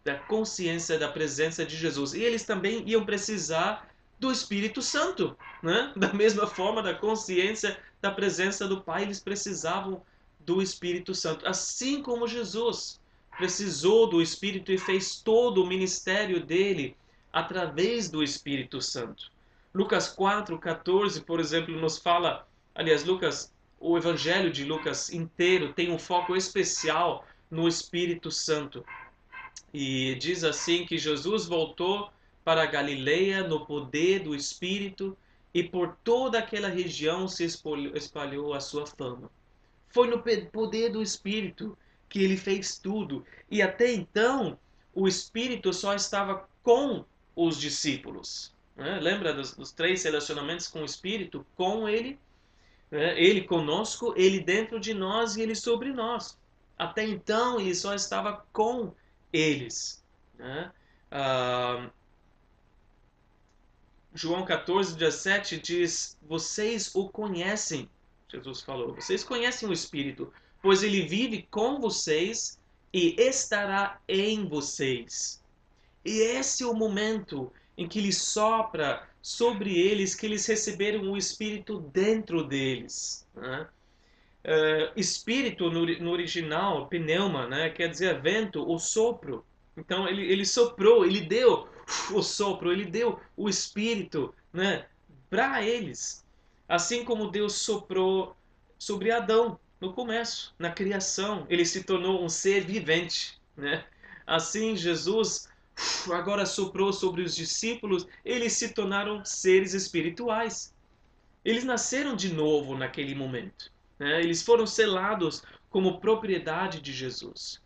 da 0.03 0.15
consciência 0.15 0.97
da 0.97 1.07
presença 1.07 1.65
de 1.65 1.75
Jesus. 1.75 2.13
E 2.13 2.21
eles 2.21 2.43
também 2.43 2.87
iam 2.87 3.05
precisar 3.05 3.87
do 4.17 4.31
Espírito 4.31 4.81
Santo, 4.81 5.37
né? 5.61 5.93
Da 5.95 6.11
mesma 6.13 6.47
forma 6.47 6.81
da 6.81 6.93
consciência 6.93 7.79
da 8.01 8.11
presença 8.11 8.67
do 8.67 8.81
Pai, 8.81 9.03
eles 9.03 9.19
precisavam 9.19 10.01
do 10.39 10.61
Espírito 10.61 11.13
Santo, 11.13 11.47
assim 11.47 12.01
como 12.01 12.27
Jesus 12.27 12.99
precisou 13.39 14.05
do 14.05 14.21
Espírito 14.21 14.69
e 14.69 14.77
fez 14.77 15.21
todo 15.21 15.63
o 15.63 15.65
ministério 15.65 16.45
dele 16.45 16.97
através 17.31 18.09
do 18.09 18.21
Espírito 18.21 18.81
Santo. 18.81 19.31
Lucas 19.73 20.13
4:14, 20.13 21.23
por 21.23 21.39
exemplo, 21.39 21.73
nos 21.73 21.97
fala, 21.97 22.45
aliás, 22.75 23.05
Lucas, 23.05 23.53
o 23.79 23.97
evangelho 23.97 24.51
de 24.51 24.65
Lucas 24.65 25.13
inteiro 25.13 25.71
tem 25.71 25.89
um 25.89 25.97
foco 25.97 26.35
especial 26.35 27.25
no 27.49 27.65
Espírito 27.65 28.29
Santo. 28.29 28.83
E 29.73 30.15
diz 30.15 30.43
assim 30.43 30.85
que 30.85 30.97
Jesus 30.97 31.45
voltou 31.45 32.11
para 32.43 32.63
a 32.63 32.65
Galileia 32.65 33.41
no 33.41 33.65
poder 33.65 34.19
do 34.19 34.35
Espírito 34.35 35.17
e 35.53 35.63
por 35.63 35.95
toda 36.03 36.39
aquela 36.39 36.67
região 36.67 37.25
se 37.25 37.45
espalhou 37.45 38.53
a 38.53 38.59
sua 38.59 38.85
fama. 38.85 39.31
Foi 39.87 40.09
no 40.09 40.21
poder 40.51 40.89
do 40.89 41.01
Espírito 41.01 41.77
que 42.09 42.23
ele 42.23 42.35
fez 42.35 42.77
tudo. 42.77 43.25
E 43.49 43.61
até 43.61 43.91
então, 43.93 44.57
o 44.93 45.07
Espírito 45.07 45.71
só 45.71 45.93
estava 45.93 46.49
com 46.63 47.05
os 47.35 47.59
discípulos. 47.59 48.53
Né? 48.75 48.99
Lembra 48.99 49.33
dos, 49.33 49.55
dos, 49.55 49.71
três 49.71 50.03
relacionamentos 50.03 50.67
com 50.67 50.81
o 50.81 50.85
Espírito? 50.85 51.45
Com 51.55 51.87
ele, 51.87 52.19
né? 52.89 53.19
ele 53.21 53.43
conosco, 53.43 54.13
ele 54.17 54.39
dentro 54.39 54.79
de 54.79 54.93
nós 54.93 55.35
e 55.35 55.41
ele 55.41 55.55
sobre 55.55 55.93
nós. 55.93 56.37
Até 56.77 57.05
então 57.05 57.59
ele 57.59 57.75
só 57.75 57.93
estava 57.93 58.45
com 58.51 58.93
eles. 59.31 60.03
Né? 60.37 60.71
Ah, 61.11 61.89
João 64.13 64.43
14, 64.43 64.95
17 64.95 65.59
diz: 65.59 66.17
Vocês 66.21 66.93
o 66.95 67.09
conhecem, 67.09 67.89
Jesus 68.27 68.61
falou, 68.61 68.93
vocês 68.93 69.23
conhecem 69.23 69.67
o 69.67 69.73
Espírito, 69.73 70.33
pois 70.61 70.83
ele 70.83 71.01
vive 71.01 71.47
com 71.49 71.79
vocês 71.79 72.59
e 72.93 73.15
estará 73.19 73.99
em 74.07 74.47
vocês. 74.47 75.41
E 76.03 76.19
esse 76.19 76.63
é 76.63 76.67
o 76.67 76.73
momento 76.73 77.51
em 77.77 77.87
que 77.87 77.99
ele 77.99 78.11
sopra 78.11 79.07
sobre 79.21 79.77
eles, 79.77 80.15
que 80.15 80.25
eles 80.25 80.45
receberam 80.45 81.11
o 81.11 81.17
Espírito 81.17 81.79
dentro 81.91 82.43
deles. 82.43 83.27
Né? 83.35 83.67
uh, 84.45 84.91
espírito 84.95 85.69
no, 85.69 85.85
no, 85.85 86.11
original, 86.11 86.87
pneuma, 86.87 87.47
né? 87.47 87.69
quer 87.69 87.89
dizer 87.89 88.21
vento 88.21 88.61
ou 88.61 88.79
sopro. 88.79 89.45
Então 89.77 90.07
ele, 90.07 90.29
ele 90.31 90.45
soprou, 90.45 91.05
ele 91.05 91.21
deu 91.21 91.67
o 92.11 92.21
sopro, 92.21 92.71
ele 92.71 92.85
deu 92.85 93.19
o 93.35 93.49
espírito 93.49 94.33
né? 94.53 94.85
para 95.29 95.63
eles. 95.63 96.25
Assim 96.67 97.03
como 97.03 97.31
Deus 97.31 97.53
soprou 97.53 98.35
sobre 98.77 99.11
Adão 99.11 99.59
no 99.79 99.93
começo, 99.93 100.53
na 100.59 100.71
criação, 100.71 101.45
ele 101.49 101.65
se 101.65 101.83
tornou 101.83 102.23
um 102.23 102.29
ser 102.29 102.65
vivente. 102.65 103.39
Né? 103.55 103.83
Assim 104.27 104.75
Jesus 104.75 105.47
agora 106.11 106.45
soprou 106.45 106.91
sobre 106.91 107.21
os 107.21 107.35
discípulos, 107.35 108.05
eles 108.25 108.53
se 108.53 108.73
tornaram 108.73 109.23
seres 109.23 109.73
espirituais. 109.73 110.73
Eles 111.45 111.63
nasceram 111.63 112.15
de 112.15 112.33
novo 112.33 112.77
naquele 112.77 113.15
momento. 113.15 113.71
Né? 113.97 114.21
Eles 114.21 114.41
foram 114.43 114.67
selados 114.67 115.43
como 115.69 115.99
propriedade 115.99 116.81
de 116.81 116.91
Jesus. 116.91 117.61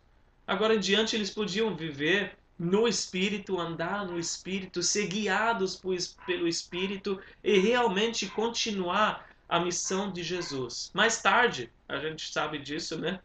Agora 0.46 0.74
em 0.74 0.80
diante 0.80 1.16
eles 1.16 1.30
podiam 1.30 1.74
viver 1.74 2.36
no 2.56 2.86
Espírito, 2.86 3.58
andar 3.58 4.06
no 4.06 4.18
Espírito, 4.18 4.82
ser 4.82 5.08
guiados 5.08 5.80
pelo 6.24 6.46
Espírito 6.46 7.20
e 7.42 7.58
realmente 7.58 8.26
continuar 8.26 9.28
a 9.48 9.58
missão 9.58 10.12
de 10.12 10.22
Jesus. 10.22 10.90
Mais 10.94 11.20
tarde, 11.20 11.70
a 11.88 11.98
gente 11.98 12.32
sabe 12.32 12.58
disso, 12.58 12.98
né? 12.98 13.20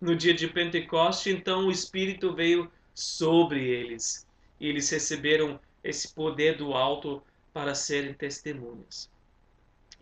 No 0.00 0.14
dia 0.14 0.34
de 0.34 0.48
Pentecoste, 0.48 1.30
então 1.30 1.66
o 1.66 1.70
Espírito 1.70 2.34
veio 2.34 2.70
sobre 2.94 3.66
eles 3.68 4.26
e 4.60 4.68
eles 4.68 4.88
receberam 4.90 5.58
esse 5.82 6.12
poder 6.12 6.56
do 6.56 6.72
alto 6.72 7.22
para 7.52 7.74
serem 7.74 8.14
testemunhas. 8.14 9.10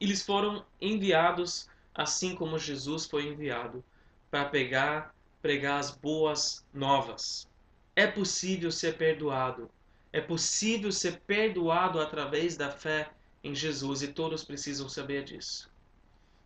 Eles 0.01 0.23
foram 0.23 0.65
enviados 0.81 1.69
assim 1.95 2.35
como 2.35 2.59
Jesus 2.59 3.07
foi 3.07 3.29
enviado 3.29 3.85
para 4.31 4.47
pegar, 4.47 5.15
pregar 5.41 5.79
as 5.79 5.91
boas 5.91 6.65
novas. 6.73 7.49
É 7.95 8.07
possível 8.07 8.71
ser 8.71 8.97
perdoado. 8.97 9.71
É 10.13 10.21
possível 10.21 10.93
ser 10.93 11.21
perdoado 11.21 12.01
através 12.01 12.57
da 12.57 12.71
fé 12.71 13.11
em 13.43 13.55
Jesus 13.55 14.03
e 14.03 14.09
todos 14.09 14.45
precisam 14.45 14.89
saber 14.89 15.25
disso. 15.25 15.72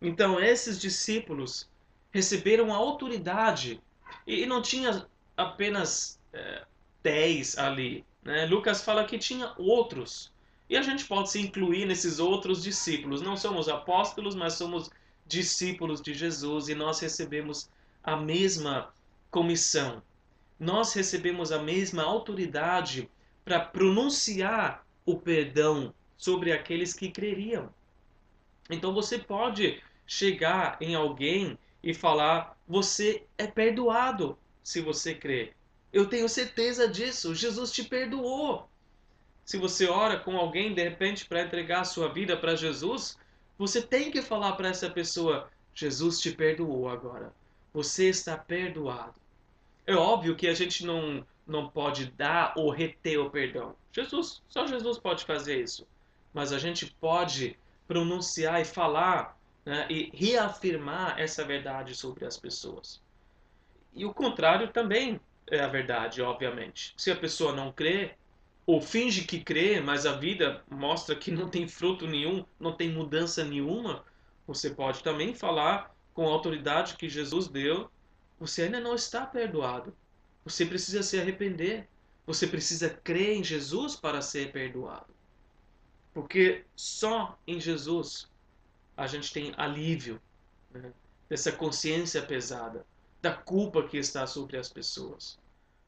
Então, 0.01 0.39
esses 0.39 0.79
discípulos 0.79 1.69
receberam 2.11 2.73
a 2.73 2.77
autoridade 2.77 3.81
e 4.25 4.45
não 4.45 4.61
tinha 4.61 5.07
apenas 5.35 6.19
é, 6.33 6.65
dez 7.01 7.57
ali. 7.57 8.05
Né? 8.23 8.45
Lucas 8.45 8.83
fala 8.83 9.05
que 9.05 9.17
tinha 9.17 9.53
outros. 9.57 10.31
E 10.69 10.75
a 10.75 10.81
gente 10.81 11.05
pode 11.05 11.31
se 11.31 11.39
incluir 11.39 11.85
nesses 11.85 12.19
outros 12.19 12.61
discípulos. 12.61 13.21
Não 13.21 13.37
somos 13.37 13.69
apóstolos, 13.69 14.35
mas 14.35 14.53
somos 14.53 14.89
discípulos 15.25 16.01
de 16.01 16.13
Jesus 16.13 16.69
e 16.69 16.75
nós 16.75 16.99
recebemos 16.99 17.69
a 18.03 18.15
mesma 18.15 18.93
comissão. 19.29 20.01
Nós 20.59 20.93
recebemos 20.93 21.51
a 21.51 21.61
mesma 21.61 22.03
autoridade 22.03 23.09
para 23.45 23.59
pronunciar 23.59 24.85
o 25.05 25.17
perdão 25.17 25.93
sobre 26.17 26.51
aqueles 26.51 26.93
que 26.93 27.11
creriam. 27.11 27.69
Então 28.69 28.93
você 28.93 29.17
pode 29.17 29.81
chegar 30.05 30.77
em 30.81 30.95
alguém 30.95 31.57
e 31.83 31.93
falar: 31.93 32.57
Você 32.67 33.23
é 33.37 33.47
perdoado 33.47 34.37
se 34.63 34.81
você 34.81 35.13
crê. 35.13 35.53
Eu 35.91 36.07
tenho 36.07 36.27
certeza 36.27 36.87
disso. 36.87 37.33
Jesus 37.33 37.71
te 37.71 37.83
perdoou. 37.83 38.69
Se 39.45 39.57
você 39.57 39.87
ora 39.87 40.19
com 40.19 40.37
alguém 40.37 40.73
de 40.73 40.83
repente 40.83 41.25
para 41.25 41.41
entregar 41.41 41.81
a 41.81 41.85
sua 41.85 42.11
vida 42.11 42.35
para 42.35 42.55
Jesus, 42.55 43.17
você 43.57 43.81
tem 43.81 44.11
que 44.11 44.21
falar 44.21 44.53
para 44.53 44.69
essa 44.69 44.89
pessoa: 44.89 45.49
Jesus 45.73 46.19
te 46.19 46.31
perdoou 46.31 46.89
agora. 46.89 47.33
Você 47.73 48.09
está 48.09 48.37
perdoado. 48.37 49.15
É 49.85 49.95
óbvio 49.95 50.35
que 50.35 50.47
a 50.47 50.53
gente 50.53 50.85
não, 50.85 51.25
não 51.45 51.69
pode 51.69 52.07
dar 52.07 52.53
ou 52.57 52.69
reter 52.69 53.17
o 53.19 53.29
perdão. 53.29 53.75
Jesus, 53.91 54.41
só 54.49 54.67
Jesus 54.67 54.97
pode 54.97 55.23
fazer 55.23 55.61
isso. 55.61 55.87
Mas 56.33 56.51
a 56.51 56.59
gente 56.59 56.85
pode 56.99 57.57
pronunciar 57.87 58.61
e 58.61 58.65
falar 58.65 59.37
né, 59.65 59.87
e 59.89 60.09
reafirmar 60.13 61.19
essa 61.19 61.43
verdade 61.43 61.95
sobre 61.95 62.25
as 62.25 62.37
pessoas. 62.37 63.01
E 63.93 64.05
o 64.05 64.13
contrário 64.13 64.69
também 64.69 65.19
é 65.49 65.59
a 65.59 65.67
verdade, 65.67 66.21
obviamente. 66.21 66.93
Se 66.97 67.11
a 67.11 67.15
pessoa 67.15 67.53
não 67.53 67.71
crê, 67.71 68.15
ou 68.65 68.81
finge 68.81 69.23
que 69.23 69.39
crê, 69.39 69.79
mas 69.79 70.05
a 70.05 70.13
vida 70.13 70.61
mostra 70.69 71.15
que 71.15 71.31
não 71.31 71.49
tem 71.49 71.67
fruto 71.67 72.05
nenhum, 72.05 72.45
não 72.59 72.73
tem 72.73 72.91
mudança 72.91 73.43
nenhuma, 73.43 74.03
você 74.45 74.69
pode 74.69 75.01
também 75.03 75.33
falar 75.33 75.95
com 76.13 76.27
a 76.27 76.31
autoridade 76.31 76.95
que 76.95 77.09
Jesus 77.09 77.47
deu: 77.47 77.89
você 78.39 78.63
ainda 78.63 78.79
não 78.79 78.95
está 78.95 79.25
perdoado. 79.25 79.95
Você 80.43 80.65
precisa 80.65 81.03
se 81.03 81.19
arrepender. 81.19 81.87
Você 82.25 82.45
precisa 82.45 82.89
crer 82.89 83.37
em 83.37 83.43
Jesus 83.43 83.95
para 83.95 84.21
ser 84.21 84.51
perdoado. 84.51 85.16
Porque 86.17 86.65
só 86.75 87.37
em 87.45 87.59
Jesus 87.59 88.27
a 88.97 89.05
gente 89.05 89.31
tem 89.31 89.53
alívio 89.55 90.19
né, 90.71 90.91
dessa 91.29 91.51
consciência 91.51 92.23
pesada, 92.23 92.83
da 93.21 93.33
culpa 93.33 93.83
que 93.83 93.99
está 93.99 94.25
sobre 94.25 94.57
as 94.57 94.67
pessoas. 94.67 95.37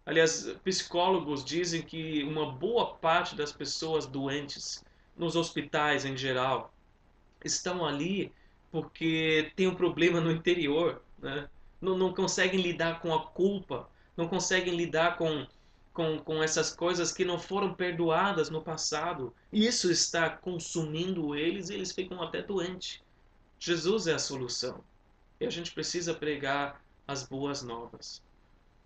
Aliás, 0.05 0.43
psicólogos 0.63 1.43
dizem 1.43 1.81
que 1.81 2.21
uma 2.21 2.51
boa 2.51 2.93
parte 2.93 3.35
das 3.35 3.51
pessoas 3.51 4.05
doentes 4.05 4.85
nos 5.17 5.35
hospitais 5.35 6.05
em 6.05 6.15
geral 6.15 6.71
estão 7.43 7.83
ali 7.83 8.31
porque 8.71 9.51
tem 9.55 9.65
um 9.65 9.73
problema 9.73 10.21
no 10.21 10.31
interior, 10.31 11.01
né? 11.17 11.49
não, 11.81 11.97
não 11.97 12.13
conseguem 12.13 12.61
lidar 12.61 13.01
com 13.01 13.15
a 13.15 13.25
culpa, 13.25 13.89
não 14.15 14.27
conseguem 14.27 14.75
lidar 14.75 15.17
com, 15.17 15.47
com, 15.93 16.19
com 16.19 16.41
essas 16.41 16.73
coisas 16.73 17.11
que 17.11 17.25
não 17.25 17.39
foram 17.39 17.73
perdoadas 17.73 18.49
no 18.49 18.61
passado. 18.61 19.33
Isso 19.51 19.91
está 19.91 20.29
consumindo 20.29 21.35
eles 21.35 21.69
e 21.69 21.73
eles 21.73 21.91
ficam 21.91 22.21
até 22.21 22.41
doentes. 22.41 23.01
Jesus 23.59 24.07
é 24.07 24.13
a 24.13 24.19
solução. 24.19 24.83
E 25.39 25.45
a 25.45 25.49
gente 25.49 25.73
precisa 25.73 26.13
pregar 26.13 26.81
as 27.07 27.23
boas 27.23 27.61
novas. 27.61 28.21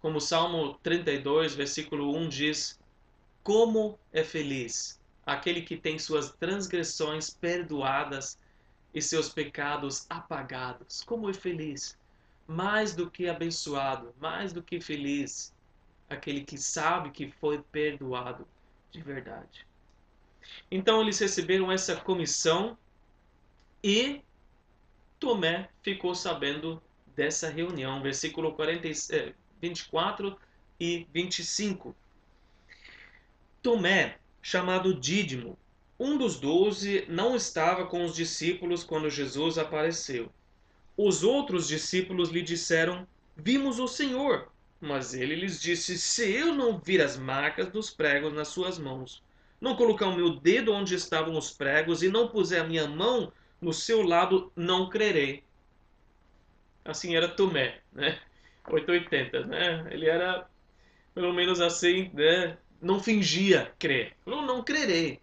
Como 0.01 0.17
o 0.17 0.21
Salmo 0.21 0.77
32, 0.83 1.55
versículo 1.55 2.15
1 2.15 2.29
diz: 2.29 2.79
Como 3.43 3.97
é 4.11 4.23
feliz 4.23 4.99
aquele 5.25 5.61
que 5.61 5.77
tem 5.77 5.97
suas 5.97 6.31
transgressões 6.31 7.29
perdoadas 7.29 8.37
e 8.93 9.01
seus 9.01 9.29
pecados 9.29 10.05
apagados. 10.09 11.03
Como 11.03 11.29
é 11.29 11.33
feliz! 11.33 11.97
Mais 12.45 12.93
do 12.93 13.09
que 13.09 13.29
abençoado, 13.29 14.13
mais 14.19 14.51
do 14.51 14.61
que 14.61 14.81
feliz, 14.81 15.52
aquele 16.13 16.41
que 16.41 16.58
sabe 16.58 17.12
que 17.12 17.32
foi 17.39 17.62
perdoado 17.71 18.47
de 18.91 19.02
verdade. 19.02 19.65
Então 20.69 21.02
eles 21.02 21.19
receberam 21.19 21.71
essa 21.71 21.95
comissão 21.95 22.78
e 23.84 24.21
Tomé 25.19 25.69
ficou 25.82 26.13
sabendo 26.13 26.82
dessa 27.15 27.49
reunião. 27.49 28.02
Versículo 28.02 28.54
40, 28.54 28.89
24 29.62 30.38
e 30.80 31.08
25. 31.13 31.95
Tomé, 33.62 34.17
chamado 34.41 34.93
Dídimo, 34.93 35.58
um 35.99 36.17
dos 36.17 36.39
doze, 36.39 37.06
não 37.08 37.36
estava 37.36 37.86
com 37.86 38.04
os 38.04 38.13
discípulos 38.13 38.84
quando 38.84 39.10
Jesus 39.10 39.58
apareceu. 39.58 40.32
Os 40.97 41.23
outros 41.23 41.67
discípulos 41.67 42.30
lhe 42.30 42.41
disseram: 42.41 43.08
Vimos 43.36 43.80
o 43.80 43.88
Senhor. 43.88 44.52
Mas 44.83 45.13
ele 45.13 45.35
lhes 45.35 45.61
disse: 45.61 45.97
Se 45.97 46.29
eu 46.29 46.53
não 46.53 46.77
vir 46.77 47.01
as 47.01 47.15
marcas 47.15 47.69
dos 47.71 47.89
pregos 47.89 48.33
nas 48.33 48.49
suas 48.49 48.77
mãos, 48.77 49.23
não 49.61 49.77
colocar 49.77 50.07
o 50.07 50.15
meu 50.15 50.41
dedo 50.41 50.73
onde 50.73 50.93
estavam 50.93 51.37
os 51.37 51.51
pregos 51.51 52.03
e 52.03 52.09
não 52.09 52.27
puser 52.27 52.61
a 52.61 52.67
minha 52.67 52.85
mão 52.85 53.31
no 53.61 53.71
seu 53.71 54.01
lado, 54.01 54.51
não 54.57 54.89
crerei. 54.89 55.45
Assim 56.83 57.15
era 57.15 57.29
Tomé, 57.29 57.79
né? 57.93 58.19
880, 58.67 59.45
né? 59.45 59.87
Ele 59.89 60.05
era, 60.09 60.49
pelo 61.15 61.31
menos 61.31 61.61
assim, 61.61 62.11
né? 62.13 62.57
Não 62.81 62.99
fingia 62.99 63.73
crer. 63.79 64.17
Não, 64.25 64.45
não 64.45 64.61
crerei. 64.61 65.21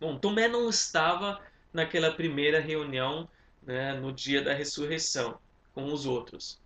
Bom, 0.00 0.18
Tomé 0.18 0.48
não 0.48 0.68
estava 0.68 1.40
naquela 1.72 2.10
primeira 2.10 2.58
reunião 2.58 3.28
né, 3.62 3.92
no 3.92 4.12
dia 4.12 4.42
da 4.42 4.52
ressurreição 4.52 5.38
com 5.72 5.84
os 5.84 6.04
outros. 6.04 6.61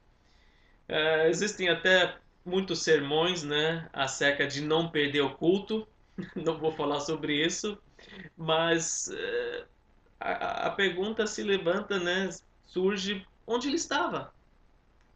É, 0.88 1.29
existem 1.29 1.68
até 1.68 2.16
muitos 2.44 2.83
sermões 2.83 3.42
né, 3.42 3.88
acerca 3.92 4.46
de 4.46 4.61
não 4.61 4.88
perder 4.88 5.22
o 5.22 5.35
culto. 5.35 5.87
Não 6.35 6.57
vou 6.57 6.72
falar 6.72 7.01
sobre 7.01 7.44
isso, 7.44 7.77
mas 8.35 9.11
é, 9.11 9.64
a, 10.18 10.66
a 10.68 10.70
pergunta 10.70 11.27
se 11.27 11.42
levanta, 11.42 11.99
né, 11.99 12.31
surge 12.64 13.27
onde 13.46 13.68
ele 13.68 13.77
estava 13.77 14.33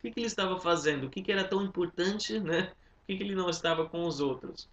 o 0.00 0.02
que, 0.02 0.10
que 0.12 0.20
ele 0.20 0.26
estava 0.26 0.58
fazendo? 0.58 1.06
O 1.06 1.10
que, 1.10 1.22
que 1.22 1.30
era 1.30 1.44
tão 1.44 1.62
importante, 1.62 2.40
né? 2.40 2.72
O 3.02 3.06
que, 3.06 3.18
que 3.18 3.22
ele 3.22 3.34
não 3.34 3.50
estava 3.50 3.86
com 3.86 4.06
os 4.06 4.18
outros? 4.18 4.66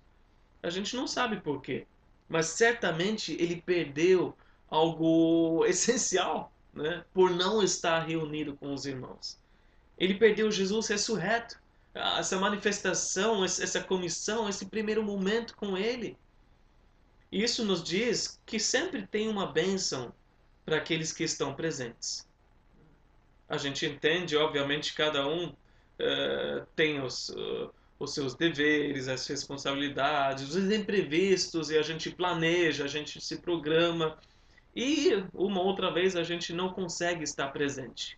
A 0.63 0.69
gente 0.69 0.95
não 0.95 1.05
sabe 1.05 1.41
por 1.41 1.62
quê. 1.62 1.86
Mas 2.29 2.45
certamente 2.45 3.33
ele 3.33 3.62
perdeu 3.62 4.33
algo 4.69 5.65
essencial, 5.67 6.53
né? 6.73 7.03
Por 7.13 7.29
não 7.31 7.62
estar 7.62 7.99
reunido 7.99 8.55
com 8.55 8.73
os 8.73 8.86
irmãos. 8.86 9.38
Ele 9.97 10.15
perdeu 10.15 10.51
Jesus 10.51 10.88
ressurreto. 10.88 11.60
Essa 11.93 12.38
manifestação, 12.38 13.43
essa 13.43 13.81
comissão, 13.81 14.47
esse 14.47 14.67
primeiro 14.67 15.03
momento 15.03 15.55
com 15.55 15.77
ele. 15.77 16.17
Isso 17.31 17.65
nos 17.65 17.83
diz 17.83 18.39
que 18.45 18.60
sempre 18.60 19.05
tem 19.07 19.27
uma 19.27 19.51
bênção 19.51 20.13
para 20.63 20.77
aqueles 20.77 21.12
que 21.12 21.23
estão 21.23 21.55
presentes 21.55 22.27
a 23.47 23.57
gente 23.57 23.86
entende, 23.86 24.36
obviamente, 24.36 24.93
cada 24.93 25.27
um 25.27 25.47
uh, 25.47 26.65
tem 26.75 27.01
os, 27.01 27.29
uh, 27.29 27.73
os 27.97 28.13
seus 28.13 28.36
deveres, 28.36 29.07
as 29.07 29.25
responsabilidades, 29.27 30.53
os 30.53 30.71
imprevistos, 30.71 31.69
e 31.69 31.77
a 31.77 31.81
gente 31.81 32.12
planeja, 32.12 32.83
a 32.83 32.88
gente 32.88 33.21
se 33.21 33.41
programa, 33.41 34.17
e 34.75 35.23
uma 35.33 35.62
outra 35.62 35.91
vez 35.91 36.15
a 36.15 36.23
gente 36.23 36.53
não 36.53 36.69
consegue 36.69 37.23
estar 37.23 37.47
presente. 37.47 38.16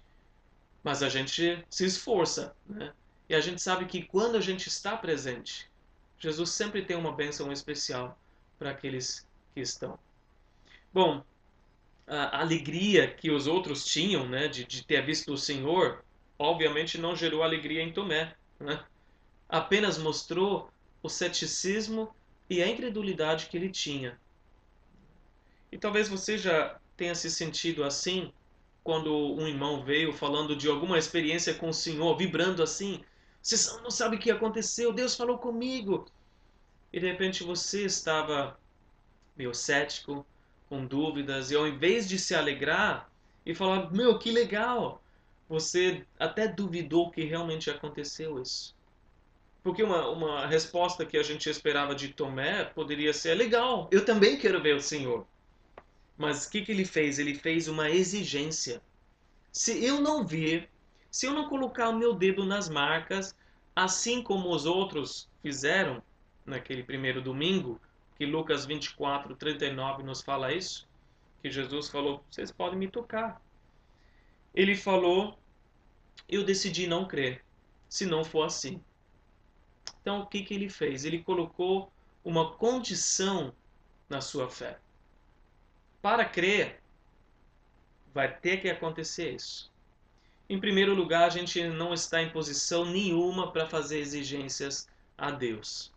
Mas 0.84 1.04
a 1.04 1.10
gente 1.10 1.64
se 1.70 1.86
esforça, 1.86 2.56
né? 2.68 2.94
E 3.28 3.36
a 3.36 3.40
gente 3.40 3.62
sabe 3.62 3.86
que 3.86 4.04
quando 4.04 4.38
a 4.38 4.42
gente 4.42 4.68
está 4.68 4.98
presente, 4.98 5.70
Jesus 6.18 6.50
sempre 6.50 6.84
tem 6.84 6.98
uma 6.98 7.12
bênção 7.12 7.52
especial 7.52 8.20
para 8.58 8.72
aqueles 8.72 9.28
que 9.54 9.62
estão. 9.62 10.00
Bom, 10.92 11.24
a 12.08 12.42
alegria 12.42 13.14
que 13.14 13.30
os 13.30 13.46
outros 13.46 13.86
tinham, 13.86 14.28
né, 14.28 14.48
de, 14.48 14.66
de 14.66 14.84
ter 14.84 15.06
visto 15.06 15.32
o 15.32 15.38
Senhor, 15.38 16.04
obviamente 16.40 16.98
não 16.98 17.16
gerou 17.16 17.44
alegria 17.44 17.84
em 17.84 17.94
Tomé, 17.94 18.36
né? 18.60 18.84
Apenas 19.48 19.98
mostrou 19.98 20.72
o 21.04 21.10
ceticismo 21.10 22.14
e 22.50 22.64
a 22.64 22.68
incredulidade 22.68 23.46
que 23.46 23.56
ele 23.56 23.70
tinha. 23.70 24.20
E 25.72 25.78
talvez 25.78 26.10
você 26.10 26.38
já 26.38 26.80
tenha 26.98 27.14
se 27.14 27.30
sentido 27.30 27.84
assim 27.84 28.34
quando 28.90 29.16
um 29.16 29.48
irmão 29.48 29.84
veio 29.84 30.12
falando 30.12 30.56
de 30.56 30.68
alguma 30.68 30.98
experiência 30.98 31.54
com 31.54 31.70
o 31.70 31.74
Senhor, 31.74 32.18
vibrando 32.18 32.64
assim. 32.64 33.04
Você 33.40 33.80
não 33.84 33.92
sabe 33.92 34.16
o 34.16 34.20
que 34.20 34.32
aconteceu, 34.32 34.92
Deus 34.92 35.16
falou 35.16 35.38
comigo. 35.38 36.08
E 36.92 37.00
de 37.00 37.06
repente 37.06 37.44
você 37.44 37.86
estava 37.86 38.60
meio 39.38 39.54
cético, 39.54 40.26
com 40.68 40.88
dúvidas, 40.88 41.52
e 41.52 41.56
ao 41.56 41.68
invés 41.68 42.10
de 42.10 42.18
se 42.18 42.34
alegrar 42.34 43.08
e 43.46 43.54
falar, 43.54 43.92
meu, 43.92 44.18
que 44.18 44.32
legal, 44.32 45.00
você 45.48 46.04
até 46.18 46.48
duvidou 46.48 47.12
que 47.12 47.24
realmente 47.24 47.70
aconteceu 47.70 48.42
isso. 48.42 48.76
Porque 49.62 49.84
uma, 49.84 50.10
uma 50.10 50.48
resposta 50.48 51.06
que 51.06 51.16
a 51.16 51.22
gente 51.22 51.48
esperava 51.48 51.94
de 51.94 52.08
Tomé 52.08 52.64
poderia 52.64 53.14
ser: 53.14 53.36
legal, 53.36 53.88
eu 53.92 54.04
também 54.04 54.36
quero 54.36 54.60
ver 54.60 54.76
o 54.76 54.82
Senhor. 54.82 55.28
Mas 56.20 56.46
o 56.46 56.52
que, 56.52 56.62
que 56.64 56.74
ele 56.74 56.84
fez? 56.84 57.18
Ele 57.18 57.34
fez 57.34 57.70
uma 57.70 57.90
exigência. 57.90 58.82
se 59.54 59.84
eu 59.84 60.02
não 60.02 60.28
vir, 60.28 60.70
se 61.10 61.26
eu 61.26 61.34
não 61.34 61.48
colocar 61.48 61.88
o 61.88 61.98
meu 61.98 62.14
dedo 62.14 62.46
nas 62.46 62.68
marcas, 62.68 63.34
assim 63.74 64.22
como 64.22 64.54
os 64.54 64.66
outros 64.66 65.30
fizeram 65.42 66.04
naquele 66.46 66.84
primeiro 66.84 67.22
domingo, 67.22 67.80
que 68.18 68.26
Lucas 68.26 68.66
24, 68.66 69.34
39 69.34 70.04
nos 70.04 70.22
fala 70.22 70.52
isso, 70.54 70.86
que 71.42 71.50
Jesus 71.50 71.88
falou: 71.88 72.22
vocês 72.30 72.52
podem 72.52 72.78
me 72.78 72.90
tocar. 72.90 73.42
Ele 74.54 74.76
falou: 74.76 75.40
eu 76.28 76.44
decidi 76.44 76.86
não 76.86 77.08
crer, 77.08 77.46
se 77.88 78.06
não 78.06 78.26
for 78.26 78.44
assim. 78.44 78.84
Então 80.02 80.20
o 80.20 80.26
que, 80.26 80.44
que 80.44 80.54
ele 80.54 80.70
fez? 80.70 81.06
Ele 81.06 81.24
colocou 81.24 81.94
uma 82.26 82.52
condição 82.58 83.54
na 84.10 84.20
sua 84.20 84.50
fé. 84.50 84.80
Para 86.02 86.24
crer, 86.24 86.82
vai 88.14 88.34
ter 88.34 88.62
que 88.62 88.70
acontecer 88.70 89.36
isso. 89.36 89.70
Em 90.50 90.60
primeiro 90.60 90.96
lugar, 90.96 91.26
a 91.26 91.30
gente 91.30 91.62
não 91.68 91.94
está 91.94 92.22
em 92.22 92.30
posição 92.30 92.86
nenhuma 92.86 93.52
para 93.52 93.68
fazer 93.68 94.00
exigências 94.00 94.88
a 95.18 95.30
Deus. 95.30 95.92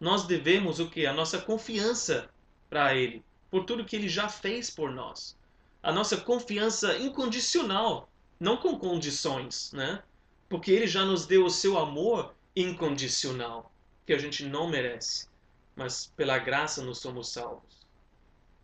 Nós 0.00 0.24
devemos 0.24 0.80
o 0.80 0.90
que? 0.90 1.06
A 1.06 1.12
nossa 1.12 1.38
confiança 1.38 2.28
para 2.68 2.94
Ele, 2.94 3.24
por 3.50 3.64
tudo 3.64 3.84
que 3.84 3.96
Ele 3.96 4.08
já 4.08 4.28
fez 4.28 4.68
por 4.68 4.90
nós. 4.90 5.36
A 5.82 5.92
nossa 5.92 6.16
confiança 6.16 6.98
incondicional, 6.98 8.10
não 8.38 8.56
com 8.56 8.78
condições, 8.78 9.72
né? 9.72 10.02
Porque 10.48 10.72
Ele 10.72 10.86
já 10.86 11.04
nos 11.04 11.24
deu 11.24 11.44
o 11.44 11.50
seu 11.50 11.78
amor 11.78 12.34
incondicional, 12.54 13.72
que 14.04 14.12
a 14.12 14.18
gente 14.18 14.44
não 14.44 14.68
merece, 14.68 15.28
mas 15.76 16.12
pela 16.16 16.36
graça 16.38 16.82
nos 16.82 16.98
somos 16.98 17.28
salvos. 17.28 17.75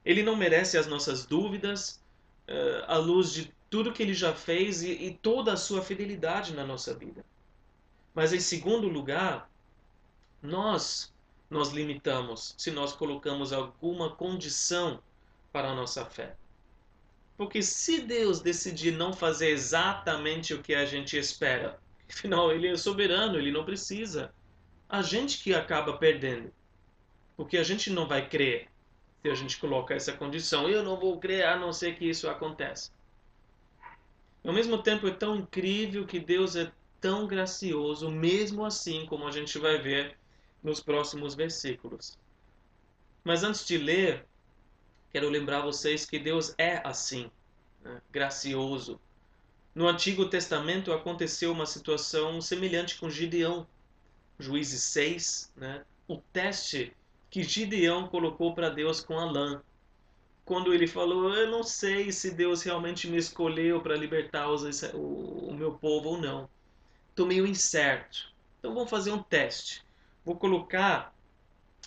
Ele 0.05 0.23
não 0.23 0.37
merece 0.37 0.77
as 0.77 0.87
nossas 0.87 1.25
dúvidas, 1.25 2.01
uh, 2.49 2.85
à 2.87 2.97
luz 2.97 3.33
de 3.33 3.53
tudo 3.71 3.93
que 3.93 4.03
ele 4.03 4.15
já 4.15 4.35
fez 4.35 4.83
e, 4.83 4.91
e 4.91 5.15
toda 5.15 5.53
a 5.53 5.57
sua 5.57 5.83
fidelidade 5.83 6.53
na 6.53 6.65
nossa 6.65 6.93
vida. 6.95 7.25
Mas 8.15 8.33
em 8.33 8.41
segundo 8.41 8.89
lugar, 8.89 9.51
nós 10.43 11.13
nós 11.49 11.69
limitamos 11.69 12.55
se 12.57 12.71
nós 12.71 12.95
colocamos 12.95 13.53
alguma 13.53 14.11
condição 14.17 15.03
para 15.53 15.71
a 15.71 15.75
nossa 15.75 16.05
fé. 16.05 16.35
Porque 17.37 17.63
se 17.63 18.01
Deus 18.01 18.41
decidir 18.41 18.93
não 18.93 19.13
fazer 19.13 19.51
exatamente 19.51 20.55
o 20.55 20.63
que 20.63 20.75
a 20.75 20.87
gente 20.87 21.17
espera, 21.17 21.79
afinal 22.09 22.51
ele 22.53 22.69
é 22.69 22.77
soberano, 22.77 23.39
ele 23.39 23.53
não 23.53 23.65
precisa. 23.65 24.33
A 24.89 25.03
gente 25.03 25.43
que 25.43 25.55
acaba 25.55 25.97
perdendo. 25.99 26.53
Porque 27.37 27.59
a 27.59 27.63
gente 27.63 27.91
não 27.91 28.07
vai 28.07 28.29
crer 28.29 28.69
se 29.23 29.31
a 29.31 29.35
gente 29.35 29.59
coloca 29.59 29.95
essa 29.95 30.13
condição. 30.13 30.69
Eu 30.69 30.83
não 30.83 30.99
vou 30.99 31.19
crer 31.19 31.47
a 31.47 31.57
não 31.57 31.73
ser 31.73 31.97
que 31.97 32.09
isso 32.09 32.29
aconteça. 32.29 32.91
Ao 34.45 34.53
mesmo 34.53 34.83
tempo 34.83 35.07
é 35.07 35.13
tão 35.13 35.37
incrível 35.37 36.05
que 36.05 36.19
Deus 36.19 36.57
é 36.57 36.71
tão 37.01 37.27
gracioso, 37.27 38.11
mesmo 38.11 38.65
assim, 38.65 39.07
como 39.07 39.27
a 39.27 39.31
gente 39.31 39.57
vai 39.59 39.79
ver 39.79 40.19
nos 40.63 40.81
próximos 40.81 41.35
versículos. 41.35 42.19
Mas 43.23 43.45
antes 43.45 43.65
de 43.65 43.79
ler, 43.79 44.27
quero 45.11 45.29
lembrar 45.29 45.61
vocês 45.61 46.05
que 46.05 46.19
Deus 46.19 46.55
é 46.59 46.81
assim, 46.85 47.31
né? 47.83 48.01
gracioso. 48.11 49.01
No 49.75 49.89
Antigo 49.89 50.29
Testamento 50.29 50.93
aconteceu 50.93 51.53
uma 51.53 51.67
situação 51.67 52.41
semelhante 52.41 52.99
com 52.99 53.09
Gideão, 53.09 53.67
Juízes 54.39 54.83
6, 54.85 55.53
né? 55.57 55.85
o 56.09 56.19
teste 56.33 56.93
que 57.33 57.43
Gideão 57.43 58.07
colocou 58.09 58.55
para 58.55 58.69
Deus 58.69 59.01
com 59.01 59.19
a 59.19 59.25
lã. 59.25 59.63
Quando 60.45 60.75
ele 60.75 60.87
falou, 60.87 61.35
eu 61.35 61.51
não 61.51 61.63
sei 61.63 62.13
se 62.13 62.31
Deus 62.31 62.63
realmente 62.63 63.09
me 63.09 63.17
escolheu 63.17 63.81
para 63.81 63.97
libertar 63.97 64.51
os, 64.51 64.83
o, 64.93 65.49
o, 65.49 65.55
meu 65.55 65.73
povo 65.73 66.11
ou 66.11 66.21
não. 66.21 66.47
Estou 67.09 67.27
meio 67.27 67.47
incerto. 67.47 68.31
Então 68.59 68.75
vamos 68.75 68.91
fazer 68.91 69.13
um 69.13 69.23
teste. 69.23 69.83
Vou 70.27 70.37
colocar 70.37 71.15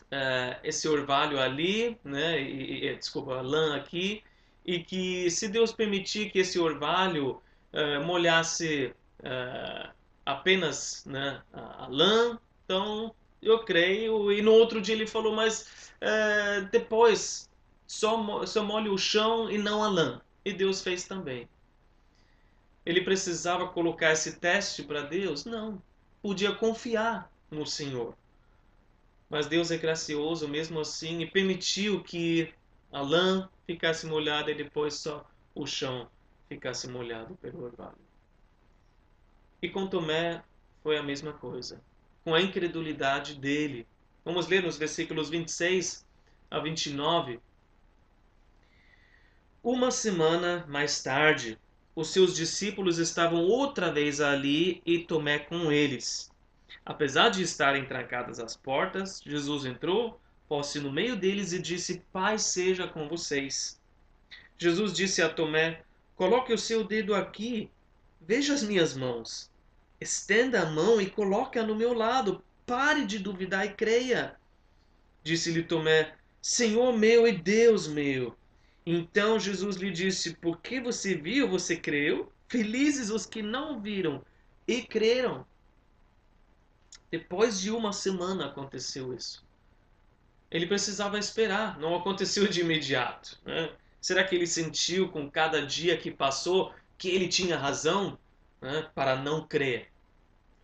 uh, 0.06 0.60
esse 0.64 0.88
orvalho 0.88 1.40
ali, 1.40 1.96
né? 2.04 2.42
E, 2.42 2.88
e, 2.88 2.96
desculpa, 2.96 3.36
a 3.36 3.42
lã 3.42 3.76
aqui, 3.76 4.24
e 4.66 4.80
que 4.80 5.30
se 5.30 5.48
Deus 5.48 5.72
permitir 5.72 6.32
que 6.32 6.40
esse 6.40 6.58
orvalho 6.58 7.40
uh, 7.72 8.04
molhasse 8.04 8.96
uh, 9.20 9.94
apenas 10.26 11.06
né, 11.06 11.40
a, 11.54 11.84
a 11.84 11.88
lã, 11.88 12.40
então 12.64 13.14
eu 13.46 13.60
creio. 13.64 14.32
E 14.32 14.42
no 14.42 14.52
outro 14.52 14.82
dia 14.82 14.96
ele 14.96 15.08
falou, 15.08 15.34
mas 15.34 15.92
é, 16.02 16.62
depois 16.62 17.50
só, 17.88 18.46
só 18.46 18.64
molhe 18.64 18.90
o 18.90 18.98
chão 18.98 19.50
e 19.50 19.58
não 19.58 19.84
a 19.84 19.88
lã. 19.88 20.22
E 20.44 20.52
Deus 20.52 20.82
fez 20.82 21.06
também. 21.06 21.48
Ele 22.86 23.02
precisava 23.02 23.68
colocar 23.68 24.12
esse 24.12 24.40
teste 24.40 24.84
para 24.84 25.02
Deus? 25.02 25.46
Não. 25.46 25.82
Podia 26.22 26.54
confiar 26.54 27.32
no 27.50 27.66
Senhor. 27.66 28.16
Mas 29.30 29.48
Deus 29.48 29.72
é 29.72 29.78
gracioso 29.78 30.48
mesmo 30.48 30.80
assim 30.80 31.22
e 31.22 31.30
permitiu 31.30 32.04
que 32.04 32.54
a 32.92 33.02
lã 33.02 33.50
ficasse 33.66 34.06
molhada 34.06 34.52
e 34.52 34.56
depois 34.56 34.96
só 34.96 35.28
o 35.54 35.66
chão 35.66 36.08
ficasse 36.48 36.88
molhado 36.88 37.36
pelo 37.38 37.64
orvalho. 37.64 37.98
E 39.62 39.70
com 39.70 39.88
Tomé 39.88 40.44
foi 40.84 40.98
a 40.98 41.04
mesma 41.04 41.34
coisa 41.34 41.82
com 42.26 42.34
a 42.34 42.42
incredulidade 42.42 43.36
dele. 43.36 43.88
Vamos 44.26 44.48
ler 44.48 44.64
nos 44.64 44.78
versículos 44.78 45.30
26 45.30 46.04
a 46.50 46.60
29. 46.60 47.40
Uma 49.64 49.92
semana 49.92 50.66
mais 50.68 51.04
tarde, 51.04 51.60
os 51.96 52.10
seus 52.10 52.36
discípulos 52.36 52.98
estavam 52.98 53.44
outra 53.44 53.92
vez 53.92 54.20
ali 54.20 54.82
e 54.84 55.00
Tomé 55.00 55.38
com 55.38 55.72
eles. 55.72 56.32
Apesar 56.84 57.30
de 57.30 57.44
estarem 57.44 57.86
trancadas 57.86 58.40
as 58.40 58.58
portas, 58.58 59.22
Jesus 59.24 59.64
entrou, 59.64 60.20
pôs-se 60.48 60.80
no 60.80 60.92
meio 60.92 61.16
deles 61.16 61.54
e 61.54 61.62
disse: 61.62 62.02
Paz 62.12 62.42
seja 62.42 62.88
com 62.88 63.08
vocês. 63.08 63.80
Jesus 64.58 64.94
disse 64.94 65.22
a 65.22 65.30
Tomé: 65.30 65.84
Coloque 66.16 66.52
o 66.52 66.58
seu 66.58 66.84
dedo 66.84 67.14
aqui, 67.14 67.70
veja 68.20 68.56
as 68.56 68.64
minhas 68.64 68.96
mãos 68.96 69.54
Estenda 70.00 70.62
a 70.62 70.66
mão 70.66 71.00
e 71.00 71.10
coloque-a 71.10 71.64
no 71.64 71.76
meu 71.76 71.94
lado. 71.94 72.44
Pare 72.66 73.06
de 73.06 73.20
duvidar 73.20 73.66
e 73.66 73.74
creia. 73.74 74.36
Disse-lhe 75.24 75.64
Tomé: 75.64 76.16
Senhor 76.42 76.98
meu 76.98 77.28
e 77.28 77.32
Deus 77.32 77.88
meu. 77.88 78.36
Então 78.86 79.40
Jesus 79.40 79.78
lhe 79.78 79.92
disse: 79.92 80.36
Porque 80.36 80.80
você 80.80 81.16
viu, 81.16 81.48
você 81.48 81.76
creu? 81.76 82.32
Felizes 82.48 83.10
os 83.10 83.26
que 83.26 83.42
não 83.42 83.82
viram 83.82 84.24
e 84.68 84.82
creram. 84.82 85.46
Depois 87.10 87.60
de 87.60 87.72
uma 87.72 87.94
semana 87.94 88.48
aconteceu 88.48 89.14
isso. 89.14 89.44
Ele 90.52 90.68
precisava 90.68 91.18
esperar, 91.18 91.80
não 91.80 91.96
aconteceu 91.96 92.48
de 92.48 92.62
imediato. 92.62 93.40
Né? 93.44 93.72
Será 94.00 94.24
que 94.24 94.36
ele 94.36 94.46
sentiu 94.46 95.10
com 95.10 95.30
cada 95.30 95.66
dia 95.66 95.98
que 95.98 96.12
passou 96.12 96.74
que 96.98 97.10
ele 97.10 97.28
tinha 97.28 97.58
razão? 97.58 98.18
Né, 98.66 98.90
para 98.96 99.16
não 99.16 99.48
crer. 99.48 99.92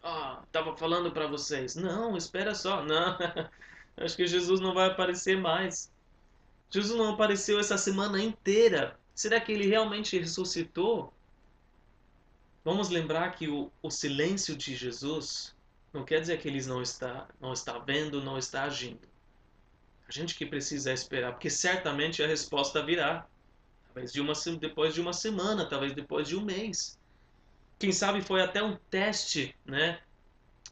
Ah, 0.04 0.42
estava 0.46 0.76
falando 0.76 1.12
para 1.12 1.28
vocês. 1.28 1.76
Não, 1.76 2.18
espera 2.18 2.56
só. 2.56 2.84
Não, 2.84 3.18
acho 3.98 4.16
que 4.16 4.26
Jesus 4.26 4.60
não 4.60 4.74
vai 4.74 4.88
aparecer 4.88 5.38
mais. 5.38 5.92
Jesus 6.70 6.98
não 6.98 7.14
apareceu 7.14 7.60
essa 7.60 7.78
semana 7.78 8.22
inteira. 8.22 9.00
Será 9.14 9.40
que 9.40 9.52
ele 9.52 9.68
realmente 9.68 10.18
ressuscitou? 10.18 11.14
Vamos 12.64 12.90
lembrar 12.90 13.36
que 13.36 13.48
o, 13.48 13.72
o 13.82 13.92
silêncio 13.92 14.56
de 14.56 14.76
Jesus 14.76 15.56
não 15.94 16.04
quer 16.04 16.22
dizer 16.22 16.40
que 16.40 16.48
ele 16.48 16.66
não 16.66 16.82
está, 16.82 17.28
não 17.40 17.54
está 17.54 17.78
vendo, 17.78 18.24
não 18.24 18.38
está 18.38 18.64
agindo. 18.64 19.08
A 20.08 20.12
gente 20.12 20.36
que 20.36 20.46
precisa 20.46 20.92
esperar, 20.92 21.34
porque 21.34 21.50
certamente 21.50 22.24
a 22.24 22.28
resposta 22.28 22.84
virá. 22.84 23.28
Talvez 23.86 24.12
de 24.12 24.22
uma, 24.22 24.34
depois 24.60 24.94
de 24.94 25.02
uma 25.02 25.14
semana, 25.14 25.68
talvez 25.68 25.94
depois 25.94 26.28
de 26.28 26.36
um 26.36 26.42
mês 26.42 26.98
quem 27.82 27.92
sabe 27.92 28.22
foi 28.22 28.44
até 28.44 28.62
um 28.62 28.78
teste, 28.92 29.56
né? 29.66 30.00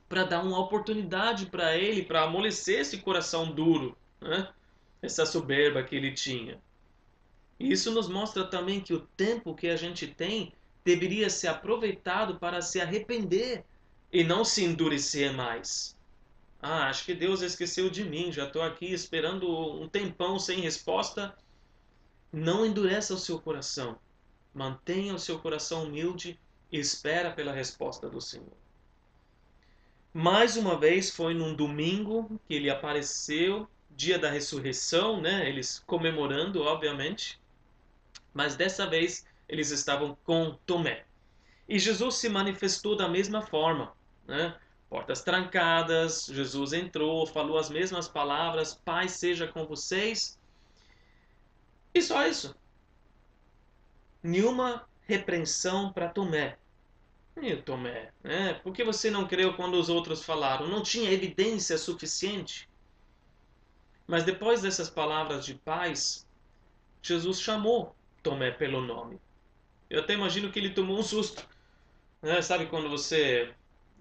Para 0.08 0.26
dar 0.26 0.44
uma 0.44 0.60
oportunidade 0.60 1.48
para 1.48 1.76
ele, 1.76 2.04
para 2.04 2.22
amolecer 2.22 2.82
esse 2.82 3.00
coração 3.00 3.52
duro, 3.52 3.98
né? 4.22 4.48
Essa 5.02 5.26
soberba 5.26 5.82
que 5.82 5.96
ele 5.96 6.12
tinha. 6.12 6.62
E 7.60 7.72
isso 7.72 7.92
nos 7.92 8.08
mostra 8.08 8.46
também 8.46 8.80
que 8.80 8.94
o 8.94 9.00
tempo 9.18 9.56
que 9.56 9.68
a 9.70 9.76
gente 9.76 10.06
tem 10.06 10.54
deveria 10.86 11.32
ser 11.32 11.48
aproveitado 11.48 12.38
para 12.38 12.62
se 12.62 12.80
arrepender 12.80 13.66
e 14.14 14.24
não 14.24 14.46
se 14.46 14.64
endurecer 14.64 15.34
mais. 15.34 15.98
Ah, 16.62 16.90
acho 16.90 17.06
que 17.06 17.16
Deus 17.16 17.42
esqueceu 17.42 17.90
de 17.90 18.04
mim, 18.04 18.32
já 18.32 18.46
estou 18.46 18.62
aqui 18.62 18.94
esperando 18.94 19.50
um 19.82 19.90
tempão 19.90 20.38
sem 20.38 20.60
resposta. 20.62 21.36
Não 22.32 22.64
endureça 22.64 23.16
o 23.16 23.18
seu 23.18 23.40
coração. 23.40 23.98
Mantenha 24.54 25.16
o 25.16 25.20
seu 25.20 25.40
coração 25.40 25.86
humilde 25.86 26.40
espera 26.72 27.32
pela 27.32 27.52
resposta 27.52 28.10
do 28.10 28.22
Senhor. 28.22 28.58
Mais 30.14 30.58
uma 30.58 30.78
vez 30.78 31.12
foi 31.12 31.34
num 31.34 31.54
domingo 31.54 32.40
que 32.48 32.56
ele 32.56 32.70
apareceu, 32.70 33.68
dia 33.92 34.18
da 34.18 34.30
ressurreição, 34.30 35.22
né? 35.22 35.48
Eles 35.48 35.84
comemorando, 35.86 36.62
obviamente. 36.64 37.40
Mas 38.34 38.56
dessa 38.56 38.88
vez 38.88 39.26
eles 39.48 39.70
estavam 39.72 40.18
com 40.24 40.58
Tomé. 40.66 41.06
E 41.68 41.78
Jesus 41.78 42.16
se 42.16 42.28
manifestou 42.28 42.96
da 42.96 43.08
mesma 43.08 43.42
forma, 43.42 43.94
né? 44.28 44.58
Portas 44.90 45.22
trancadas, 45.22 46.26
Jesus 46.26 46.74
entrou, 46.74 47.28
falou 47.28 47.60
as 47.60 47.70
mesmas 47.70 48.08
palavras: 48.08 48.74
Pai 48.74 49.08
seja 49.08 49.48
com 49.48 49.68
vocês. 49.68 50.40
E 51.94 52.02
só 52.02 52.26
isso. 52.28 52.56
Nenhuma 54.24 54.89
repreensão 55.10 55.92
para 55.92 56.08
Tomé. 56.08 56.56
E 57.42 57.56
Tomé, 57.56 58.12
né? 58.24 58.54
Por 58.54 58.72
que 58.72 58.84
você 58.84 59.10
não 59.10 59.28
creu 59.28 59.56
quando 59.56 59.74
os 59.74 59.90
outros 59.90 60.24
falaram? 60.24 60.68
Não 60.68 60.84
tinha 60.84 61.12
evidência 61.12 61.78
suficiente? 61.78 62.70
Mas 64.06 64.24
depois 64.24 64.62
dessas 64.62 64.90
palavras 64.90 65.46
de 65.46 65.56
paz, 65.56 66.28
Jesus 67.02 67.42
chamou 67.42 67.96
Tomé 68.22 68.52
pelo 68.52 68.82
nome. 68.82 69.20
Eu 69.90 70.02
até 70.02 70.14
imagino 70.14 70.52
que 70.52 70.60
ele 70.60 70.72
tomou 70.72 71.00
um 71.00 71.04
susto. 71.04 71.48
Né? 72.22 72.42
Sabe 72.42 72.68
quando 72.68 72.90
você, 72.90 73.52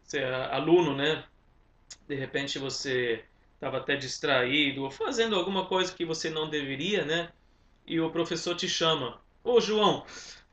você 0.03 0.19
é 0.19 0.35
aluno, 0.53 0.95
né? 0.95 1.25
De 2.07 2.15
repente 2.17 2.59
você 2.59 3.25
estava 3.55 3.79
até 3.79 3.97
distraído 3.97 4.83
ou 4.83 4.91
fazendo 4.91 5.37
alguma 5.37 5.65
coisa 5.67 5.93
que 5.93 6.05
você 6.05 6.29
não 6.29 6.51
deveria, 6.51 7.05
né? 7.05 7.31
E 7.87 7.99
o 7.99 8.11
professor 8.11 8.55
te 8.55 8.69
chama. 8.69 9.21
Ô 9.43 9.61
João, 9.61 10.05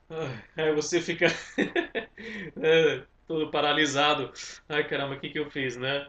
aí 0.56 0.74
você 0.74 1.02
fica 1.02 1.28
é, 2.62 3.04
todo 3.28 3.50
paralisado. 3.50 4.32
Ai 4.70 4.88
caramba, 4.88 5.16
o 5.16 5.20
que, 5.20 5.30
que 5.30 5.40
eu 5.40 5.50
fiz, 5.50 5.76
né? 5.76 6.08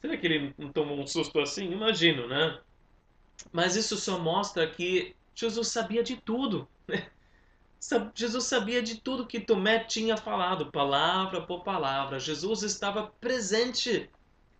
Será 0.00 0.16
que 0.16 0.26
ele 0.26 0.54
não 0.58 0.70
tomou 0.70 1.00
um 1.00 1.06
susto 1.06 1.40
assim? 1.40 1.70
Imagino, 1.70 2.28
né? 2.28 2.60
Mas 3.52 3.76
isso 3.76 3.96
só 3.96 4.18
mostra 4.18 4.68
que 4.68 5.16
Jesus 5.34 5.68
sabia 5.68 6.02
de 6.02 6.16
tudo. 6.16 6.68
Né? 6.86 7.10
Jesus 8.14 8.44
sabia 8.44 8.82
de 8.82 8.98
tudo 8.98 9.26
que 9.26 9.38
Tomé 9.38 9.78
tinha 9.84 10.16
falado, 10.16 10.70
palavra 10.70 11.42
por 11.42 11.62
palavra. 11.62 12.18
Jesus 12.18 12.62
estava 12.62 13.12
presente 13.20 14.08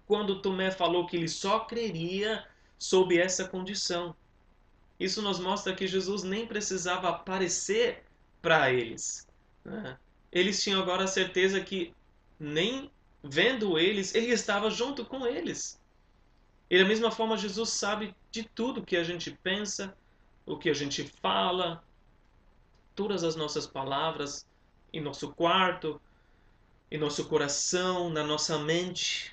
quando 0.07 0.43
Tomé 0.43 0.71
falou 0.71 1.07
que 1.07 1.17
ele 1.17 1.29
só 1.29 1.61
creria 1.61 2.47
sob 2.79 3.19
essa 3.19 3.49
condição. 3.49 4.15
Isso 5.01 5.23
nos 5.23 5.39
mostra 5.39 5.75
que 5.75 5.87
Jesus 5.87 6.23
nem 6.23 6.47
precisava 6.47 7.09
aparecer 7.09 8.05
para 8.45 8.71
eles. 8.71 9.27
Né? 9.65 9.97
Eles 10.31 10.63
tinham 10.63 10.83
agora 10.83 11.05
a 11.05 11.09
certeza 11.09 11.59
que, 11.63 11.95
nem 12.39 12.91
vendo 13.23 13.79
eles, 13.79 14.15
ele 14.15 14.27
estava 14.27 14.71
junto 14.71 15.03
com 15.03 15.27
eles. 15.27 15.81
E 16.69 16.77
da 16.77 16.85
mesma 16.85 17.11
forma, 17.11 17.39
Jesus 17.39 17.71
sabe 17.71 18.15
de 18.31 18.45
tudo 18.45 18.85
que 18.85 18.99
a 18.99 19.03
gente 19.03 19.31
pensa, 19.43 19.97
o 20.45 20.59
que 20.59 20.69
a 20.69 20.75
gente 20.75 21.11
fala, 21.23 21.83
todas 22.95 23.25
as 23.25 23.35
nossas 23.35 23.67
palavras 23.67 24.47
em 24.93 25.01
nosso 25.01 25.33
quarto, 25.33 25.99
em 26.91 26.99
nosso 26.99 27.25
coração, 27.25 28.11
na 28.11 28.23
nossa 28.23 28.59
mente. 28.59 29.33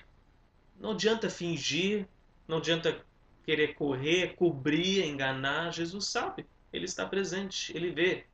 Não 0.79 0.91
adianta 0.91 1.29
fingir, 1.29 2.07
não 2.47 2.59
adianta 2.59 3.05
querer 3.45 3.75
correr, 3.75 4.35
cobrir, 4.35 5.03
enganar. 5.03 5.73
Jesus 5.73 6.05
sabe, 6.05 6.45
ele 6.71 6.85
está 6.85 7.05
presente, 7.05 7.75
ele 7.75 7.91
vê. 7.91 8.25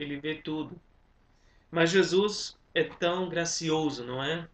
Ele 0.00 0.18
vê 0.18 0.36
tudo. 0.36 0.80
Mas 1.70 1.90
Jesus 1.90 2.56
é 2.74 2.82
tão 2.82 3.28
gracioso, 3.28 4.04
não 4.04 4.22
é? 4.22 4.48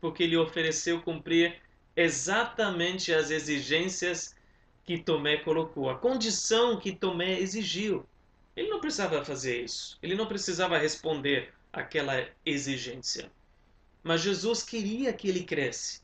Porque 0.00 0.22
ele 0.22 0.36
ofereceu 0.36 1.02
cumprir 1.02 1.60
exatamente 1.96 3.12
as 3.12 3.30
exigências 3.30 4.36
que 4.84 4.98
Tomé 4.98 5.38
colocou, 5.38 5.90
a 5.90 5.98
condição 5.98 6.78
que 6.78 6.94
Tomé 6.94 7.40
exigiu. 7.40 8.06
Ele 8.54 8.68
não 8.68 8.80
precisava 8.80 9.24
fazer 9.24 9.64
isso, 9.64 9.98
ele 10.00 10.14
não 10.14 10.26
precisava 10.26 10.78
responder 10.78 11.52
aquela 11.72 12.26
exigência. 12.44 13.30
Mas 14.02 14.20
Jesus 14.20 14.62
queria 14.62 15.12
que 15.12 15.28
ele 15.28 15.42
cresce. 15.42 16.00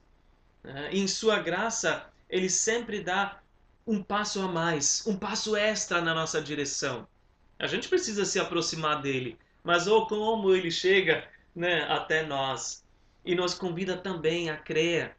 Né? 0.65 0.91
E 0.93 0.99
em 0.99 1.07
sua 1.07 1.39
graça, 1.39 2.11
ele 2.29 2.51
sempre 2.51 3.01
dá 3.01 3.41
um 3.87 4.03
passo 4.03 4.41
a 4.41 4.49
mais, 4.49 5.07
um 5.07 5.17
passo 5.17 5.57
extra 5.57 6.01
na 6.01 6.13
nossa 6.13 6.43
direção. 6.43 7.07
A 7.63 7.69
gente 7.69 7.89
precisa 7.89 8.25
se 8.25 8.41
aproximar 8.41 9.01
dele, 9.01 9.39
mas 9.63 9.87
ou 9.87 10.03
oh, 10.03 10.07
como 10.09 10.53
ele 10.53 10.69
chega 10.69 11.29
né, 11.55 11.85
até 11.85 12.27
nós 12.27 12.85
e 13.25 13.37
nos 13.37 13.55
convida 13.55 13.97
também 13.97 14.51
a 14.51 14.57
crer 14.57 15.17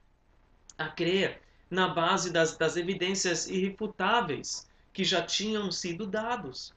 a 0.77 0.89
crer 0.89 1.41
na 1.69 1.87
base 1.87 2.33
das, 2.33 2.57
das 2.57 2.75
evidências 2.75 3.47
irrefutáveis 3.47 4.67
que 4.91 5.05
já 5.05 5.21
tinham 5.21 5.71
sido 5.71 6.05
dados. 6.05 6.73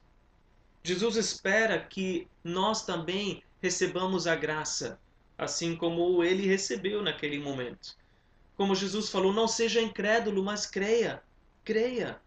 Jesus 0.83 1.17
espera 1.17 1.77
que 1.77 2.29
nós 2.41 2.85
também 2.85 3.43
recebamos 3.61 4.25
a 4.25 4.37
graça, 4.37 4.97
assim 5.37 5.75
como 5.75 6.23
ele 6.23 6.47
recebeu 6.47 7.03
naquele 7.03 7.39
momento. 7.39 7.97
Como 8.55 8.73
Jesus 8.73 9.09
falou, 9.09 9.33
não 9.33 9.49
seja 9.49 9.81
incrédulo, 9.81 10.41
mas 10.41 10.65
creia. 10.65 11.21
Creia. 11.65 12.21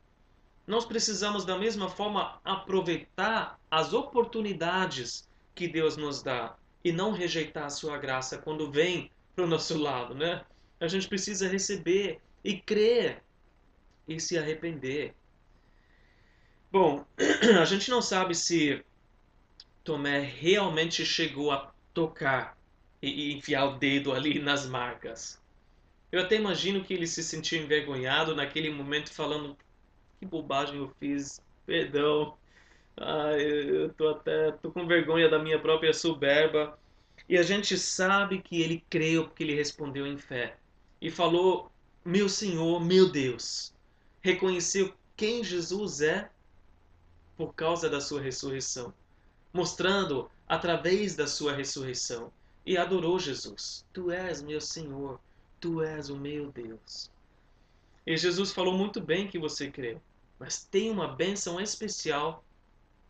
Nós 0.67 0.85
precisamos, 0.85 1.45
da 1.45 1.59
mesma 1.59 1.89
forma, 1.89 2.41
aproveitar 2.45 3.59
as 3.71 3.93
oportunidades 3.93 5.29
que 5.55 5.67
Deus 5.67 5.97
nos 5.97 6.23
dá 6.23 6.57
e 6.85 6.93
não 6.93 7.13
rejeitar 7.13 7.65
a 7.65 7.71
sua 7.71 7.99
graça 7.99 8.39
quando 8.39 8.71
vem 8.71 9.11
para 9.35 9.45
o 9.45 9.49
nosso 9.49 9.77
lado, 9.79 10.15
né? 10.15 10.45
A 10.79 10.89
gente 10.89 11.09
precisa 11.09 11.49
receber 11.49 12.21
e 12.43 12.59
crer 12.59 13.23
e 14.09 14.19
se 14.19 14.39
arrepender. 14.39 15.15
Bom, 16.73 17.05
a 17.61 17.65
gente 17.65 17.91
não 17.91 18.01
sabe 18.01 18.35
se 18.35 18.85
Tomé 19.83 20.21
realmente 20.21 21.05
chegou 21.05 21.51
a 21.51 21.73
tocar 21.93 22.57
e, 23.03 23.33
enfiar 23.35 23.65
o 23.67 23.79
dedo 23.79 24.13
ali 24.13 24.39
nas 24.39 24.67
marcas. 24.67 25.41
Eu 26.13 26.21
até 26.21 26.37
imagino 26.37 26.83
que 26.85 26.93
ele 26.93 27.07
se 27.07 27.23
sentiu 27.23 27.63
envergonhado 27.63 28.35
naquele 28.35 28.71
momento, 28.71 29.13
falando: 29.13 29.57
que 30.21 30.27
bobagem 30.27 30.77
eu 30.77 30.93
fiz, 31.01 31.41
perdão. 31.65 32.37
Ah, 32.97 33.33
eu 33.33 33.93
tô 33.95 34.11
até 34.11 34.53
tô 34.53 34.71
com 34.71 34.87
vergonha 34.87 35.31
da 35.31 35.39
minha 35.39 35.59
própria 35.59 35.95
soberba. 35.95 36.79
E 37.27 37.39
a 37.39 37.43
gente 37.43 37.79
sabe 37.79 38.43
que 38.43 38.61
ele 38.61 38.85
creu 38.91 39.25
porque 39.25 39.43
ele 39.43 39.55
respondeu 39.55 40.07
em 40.07 40.19
fé 40.19 40.57
e 41.01 41.11
falou: 41.11 41.73
Meu 42.05 42.29
Senhor, 42.29 42.79
meu 42.81 43.11
Deus. 43.11 43.73
Reconheceu 44.21 44.93
quem 45.17 45.43
Jesus 45.43 46.03
é 46.03 46.31
por 47.39 47.55
causa 47.55 47.89
da 47.89 48.03
sua 48.03 48.21
ressurreição, 48.21 48.93
mostrando 49.51 50.31
através 50.47 51.17
da 51.17 51.27
sua 51.27 51.55
ressurreição 51.55 52.31
e 52.67 52.77
adorou 52.77 53.19
Jesus. 53.19 53.87
Tu 53.95 54.11
és 54.11 54.43
meu 54.43 54.61
Senhor, 54.61 55.19
tu 55.59 55.81
és 55.83 56.11
o 56.11 56.17
meu 56.17 56.53
Deus. 56.53 57.11
E 58.07 58.15
Jesus 58.17 58.53
falou 58.53 58.77
muito 58.77 59.01
bem 59.01 59.27
que 59.27 59.39
você 59.39 59.71
crê, 59.71 59.97
mas 60.41 60.65
tem 60.65 60.91
uma 60.91 61.07
bênção 61.07 61.61
especial 61.61 62.43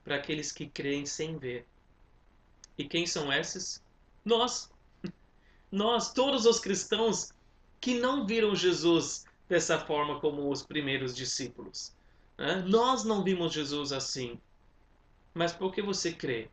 para 0.02 0.16
aqueles 0.16 0.50
que 0.50 0.66
creem 0.66 1.06
sem 1.06 1.38
ver. 1.38 1.64
E 2.76 2.84
quem 2.84 3.06
são 3.06 3.32
esses? 3.32 3.80
Nós. 4.24 4.68
Nós, 5.70 6.12
todos 6.12 6.44
os 6.44 6.58
cristãos 6.58 7.32
que 7.80 8.00
não 8.00 8.26
viram 8.26 8.56
Jesus 8.56 9.24
dessa 9.48 9.78
forma 9.78 10.18
como 10.18 10.50
os 10.50 10.64
primeiros 10.64 11.14
discípulos. 11.14 11.94
Né? 12.36 12.64
Nós 12.66 13.04
não 13.04 13.22
vimos 13.22 13.52
Jesus 13.52 13.92
assim. 13.92 14.36
Mas 15.32 15.52
por 15.52 15.72
que 15.72 15.80
você 15.80 16.12
crê? 16.12 16.50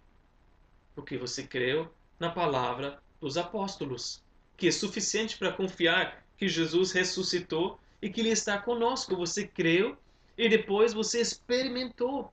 Porque 0.93 1.17
você 1.17 1.41
creu 1.41 1.91
na 2.19 2.30
palavra 2.30 3.01
dos 3.19 3.36
apóstolos, 3.36 4.23
que 4.55 4.67
é 4.67 4.71
suficiente 4.71 5.39
para 5.39 5.51
confiar 5.51 6.23
que 6.38 6.47
Jesus 6.47 6.91
ressuscitou 6.91 7.80
e 7.99 8.11
que 8.11 8.21
Ele 8.21 8.30
está 8.30 8.59
conosco. 8.59 9.15
Você 9.15 9.47
creu 9.47 9.97
e 10.38 10.48
depois 10.48 10.94
você 10.94 11.20
experimentou 11.20 12.32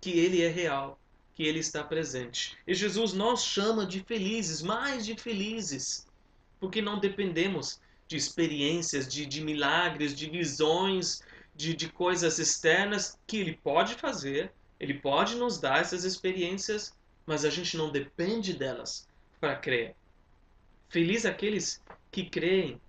que 0.00 0.10
Ele 0.10 0.42
é 0.42 0.48
real, 0.48 1.00
que 1.34 1.42
Ele 1.42 1.58
está 1.58 1.82
presente. 1.82 2.56
E 2.66 2.74
Jesus 2.74 3.12
nos 3.12 3.42
chama 3.42 3.84
de 3.84 4.04
felizes, 4.04 4.62
mais 4.62 5.04
de 5.04 5.16
felizes 5.16 6.06
porque 6.62 6.80
não 6.80 7.00
dependemos 7.00 7.80
de 8.06 8.16
experiências, 8.16 9.08
de, 9.08 9.26
de 9.26 9.40
milagres, 9.40 10.14
de 10.14 10.30
visões, 10.30 11.20
de, 11.56 11.74
de 11.74 11.88
coisas 11.88 12.38
externas 12.38 13.18
que 13.26 13.38
Ele 13.38 13.58
pode 13.64 13.96
fazer, 13.96 14.52
Ele 14.78 14.94
pode 14.94 15.34
nos 15.34 15.58
dar 15.58 15.80
essas 15.80 16.04
experiências, 16.04 16.96
mas 17.26 17.44
a 17.44 17.50
gente 17.50 17.76
não 17.76 17.90
depende 17.90 18.54
delas 18.54 19.08
para 19.40 19.56
crer. 19.56 19.96
Feliz 20.88 21.26
aqueles 21.26 21.82
que 22.12 22.30
creem 22.30 22.80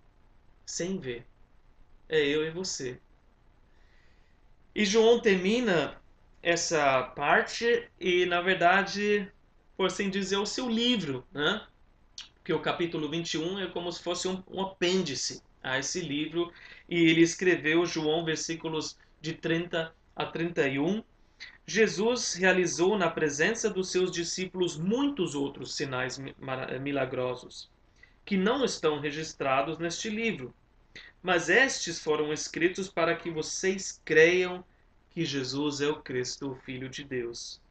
sem 0.68 1.00
ver. 1.00 1.26
É 2.08 2.20
eu 2.20 2.46
e 2.46 2.52
você. 2.52 3.00
E 4.76 4.86
João 4.86 5.20
termina 5.20 6.02
essa 6.42 7.04
parte 7.16 7.88
e, 8.00 8.26
na 8.26 8.42
verdade, 8.42 9.32
por 9.78 9.88
assim 9.88 10.10
dizer, 10.10 10.38
o 10.38 10.46
seu 10.46 10.70
livro, 10.70 11.26
né? 11.32 11.66
que 12.44 12.52
o 12.52 12.60
capítulo 12.60 13.10
21 13.10 13.60
é 13.60 13.68
como 13.68 13.92
se 13.92 14.04
fosse 14.04 14.28
um, 14.28 14.44
um 14.50 14.62
apêndice 14.62 15.42
a 15.62 15.80
esse 15.80 16.02
livro, 16.02 16.52
e 16.90 16.98
ele 17.10 17.22
escreveu 17.22 17.86
João, 17.86 18.26
versículos 18.26 18.98
de 19.22 19.34
30 19.34 19.96
a 20.16 20.26
31, 20.26 21.04
Jesus 21.66 22.34
realizou 22.34 22.98
na 22.98 23.10
presença 23.10 23.70
dos 23.70 23.90
seus 23.90 24.12
discípulos 24.12 24.78
muitos 24.78 25.34
outros 25.34 25.76
sinais 25.76 26.20
milagrosos, 26.82 27.70
que 28.26 28.36
não 28.36 28.66
estão 28.66 29.00
registrados 29.00 29.78
neste 29.78 30.10
livro. 30.10 30.54
Mas 31.24 31.48
estes 31.48 32.00
foram 32.00 32.34
escritos 32.34 32.90
para 32.90 33.16
que 33.16 33.32
vocês 33.32 34.02
creiam 34.04 34.64
que 35.12 35.24
Jesus 35.24 35.80
é 35.80 35.88
o 35.88 36.02
Cristo, 36.02 36.52
o 36.52 36.56
Filho 36.56 36.90
de 36.90 37.04
Deus, 37.04 37.62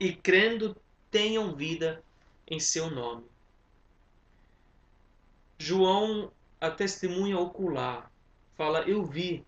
e 0.00 0.14
crendo 0.14 0.74
tenham 1.10 1.54
vida 1.54 2.02
em 2.46 2.58
seu 2.58 2.90
nome. 2.90 3.24
João, 5.58 6.32
a 6.60 6.70
testemunha 6.70 7.38
ocular, 7.38 8.10
fala: 8.56 8.80
Eu 8.82 9.04
vi, 9.04 9.44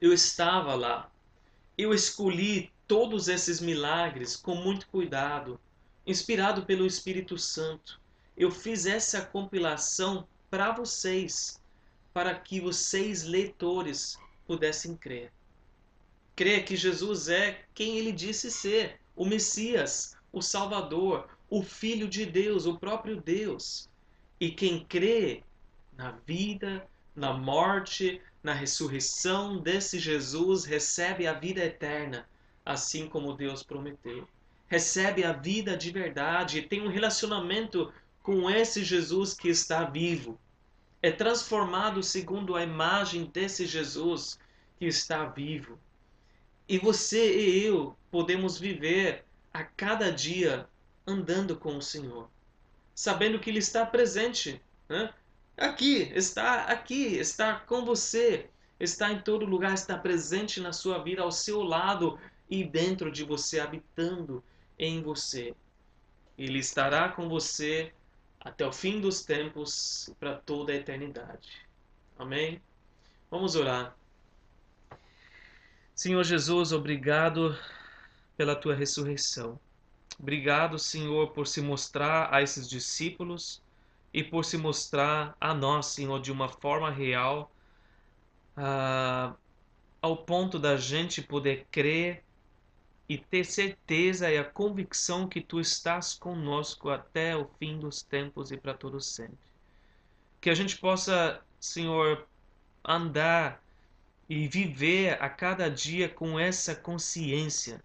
eu 0.00 0.12
estava 0.12 0.74
lá, 0.74 1.10
eu 1.78 1.94
escolhi 1.94 2.70
todos 2.86 3.28
esses 3.28 3.60
milagres 3.60 4.36
com 4.36 4.54
muito 4.54 4.86
cuidado, 4.88 5.58
inspirado 6.06 6.66
pelo 6.66 6.84
Espírito 6.84 7.38
Santo. 7.38 8.00
Eu 8.36 8.50
fiz 8.50 8.84
essa 8.86 9.24
compilação 9.24 10.26
para 10.50 10.72
vocês, 10.72 11.59
para 12.12 12.34
que 12.34 12.60
vocês, 12.60 13.24
leitores, 13.24 14.18
pudessem 14.46 14.96
crer. 14.96 15.32
Crer 16.34 16.64
que 16.64 16.76
Jesus 16.76 17.28
é 17.28 17.64
quem 17.74 17.98
ele 17.98 18.12
disse 18.12 18.50
ser, 18.50 19.00
o 19.14 19.24
Messias, 19.24 20.16
o 20.32 20.40
Salvador, 20.40 21.28
o 21.48 21.62
Filho 21.62 22.08
de 22.08 22.24
Deus, 22.24 22.66
o 22.66 22.78
próprio 22.78 23.20
Deus. 23.20 23.88
E 24.40 24.50
quem 24.50 24.84
crê 24.84 25.42
na 25.96 26.12
vida, 26.26 26.88
na 27.14 27.32
morte, 27.32 28.20
na 28.42 28.54
ressurreição 28.54 29.58
desse 29.58 29.98
Jesus 29.98 30.64
recebe 30.64 31.26
a 31.26 31.32
vida 31.34 31.64
eterna 31.64 32.26
assim 32.64 33.08
como 33.08 33.34
Deus 33.34 33.62
prometeu. 33.62 34.26
Recebe 34.68 35.24
a 35.24 35.32
vida 35.32 35.76
de 35.76 35.90
verdade 35.90 36.62
tem 36.62 36.82
um 36.82 36.88
relacionamento 36.88 37.92
com 38.22 38.48
esse 38.48 38.84
Jesus 38.84 39.34
que 39.34 39.48
está 39.48 39.84
vivo. 39.84 40.38
É 41.02 41.10
transformado 41.10 42.02
segundo 42.02 42.54
a 42.54 42.62
imagem 42.62 43.24
desse 43.24 43.66
Jesus 43.66 44.38
que 44.78 44.86
está 44.86 45.24
vivo. 45.24 45.78
E 46.68 46.78
você 46.78 47.36
e 47.38 47.64
eu 47.64 47.96
podemos 48.10 48.58
viver 48.58 49.24
a 49.52 49.64
cada 49.64 50.12
dia 50.12 50.68
andando 51.06 51.56
com 51.56 51.76
o 51.76 51.82
Senhor, 51.82 52.28
sabendo 52.94 53.38
que 53.38 53.50
Ele 53.50 53.58
está 53.58 53.84
presente. 53.84 54.60
Né? 54.88 55.12
Aqui, 55.56 56.10
está 56.14 56.64
aqui, 56.64 57.16
está 57.16 57.56
com 57.56 57.84
você, 57.84 58.48
está 58.78 59.12
em 59.12 59.20
todo 59.20 59.44
lugar, 59.44 59.74
está 59.74 59.96
presente 59.96 60.60
na 60.60 60.72
sua 60.72 61.02
vida, 61.02 61.22
ao 61.22 61.32
seu 61.32 61.62
lado, 61.62 62.18
e 62.48 62.64
dentro 62.64 63.10
de 63.10 63.24
você, 63.24 63.60
habitando 63.60 64.42
em 64.78 65.02
você. 65.02 65.54
Ele 66.38 66.58
estará 66.58 67.08
com 67.10 67.28
você 67.28 67.92
até 68.40 68.66
o 68.66 68.72
fim 68.72 69.00
dos 69.00 69.22
tempos, 69.22 70.10
para 70.18 70.34
toda 70.34 70.72
a 70.72 70.76
eternidade. 70.76 71.66
Amém? 72.18 72.60
Vamos 73.30 73.54
orar. 73.54 73.94
Senhor 75.94 76.24
Jesus, 76.24 76.72
obrigado 76.72 77.56
pela 78.36 78.56
tua 78.56 78.74
ressurreição. 78.74 79.60
Obrigado, 80.18 80.78
Senhor, 80.78 81.30
por 81.32 81.46
se 81.46 81.60
mostrar 81.60 82.34
a 82.34 82.42
esses 82.42 82.68
discípulos 82.68 83.62
e 84.12 84.24
por 84.24 84.44
se 84.44 84.56
mostrar 84.56 85.36
a 85.40 85.54
nós, 85.54 85.86
Senhor, 85.86 86.20
de 86.20 86.32
uma 86.32 86.48
forma 86.48 86.90
real, 86.90 87.52
uh, 88.56 89.36
ao 90.00 90.16
ponto 90.16 90.58
da 90.58 90.76
gente 90.76 91.22
poder 91.22 91.66
crer 91.70 92.24
e 93.10 93.18
ter 93.18 93.44
certeza 93.44 94.30
e 94.30 94.38
a 94.38 94.44
convicção 94.44 95.28
que 95.28 95.40
tu 95.40 95.58
estás 95.58 96.14
conosco 96.14 96.90
até 96.90 97.36
o 97.36 97.44
fim 97.58 97.76
dos 97.76 98.02
tempos 98.02 98.52
e 98.52 98.56
para 98.56 98.72
todos 98.72 99.04
sempre. 99.04 99.36
Que 100.40 100.48
a 100.48 100.54
gente 100.54 100.78
possa, 100.78 101.40
Senhor, 101.58 102.24
andar 102.84 103.60
e 104.28 104.46
viver 104.46 105.20
a 105.20 105.28
cada 105.28 105.68
dia 105.68 106.08
com 106.08 106.38
essa 106.38 106.72
consciência, 106.72 107.82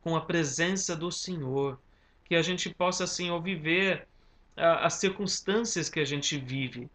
com 0.00 0.16
a 0.16 0.20
presença 0.20 0.96
do 0.96 1.12
Senhor. 1.12 1.78
Que 2.24 2.34
a 2.34 2.42
gente 2.42 2.68
possa, 2.74 3.06
Senhor, 3.06 3.40
viver 3.40 4.08
uh, 4.56 4.82
as 4.82 4.94
circunstâncias 4.94 5.88
que 5.88 6.00
a 6.00 6.04
gente 6.04 6.36
vive, 6.36 6.90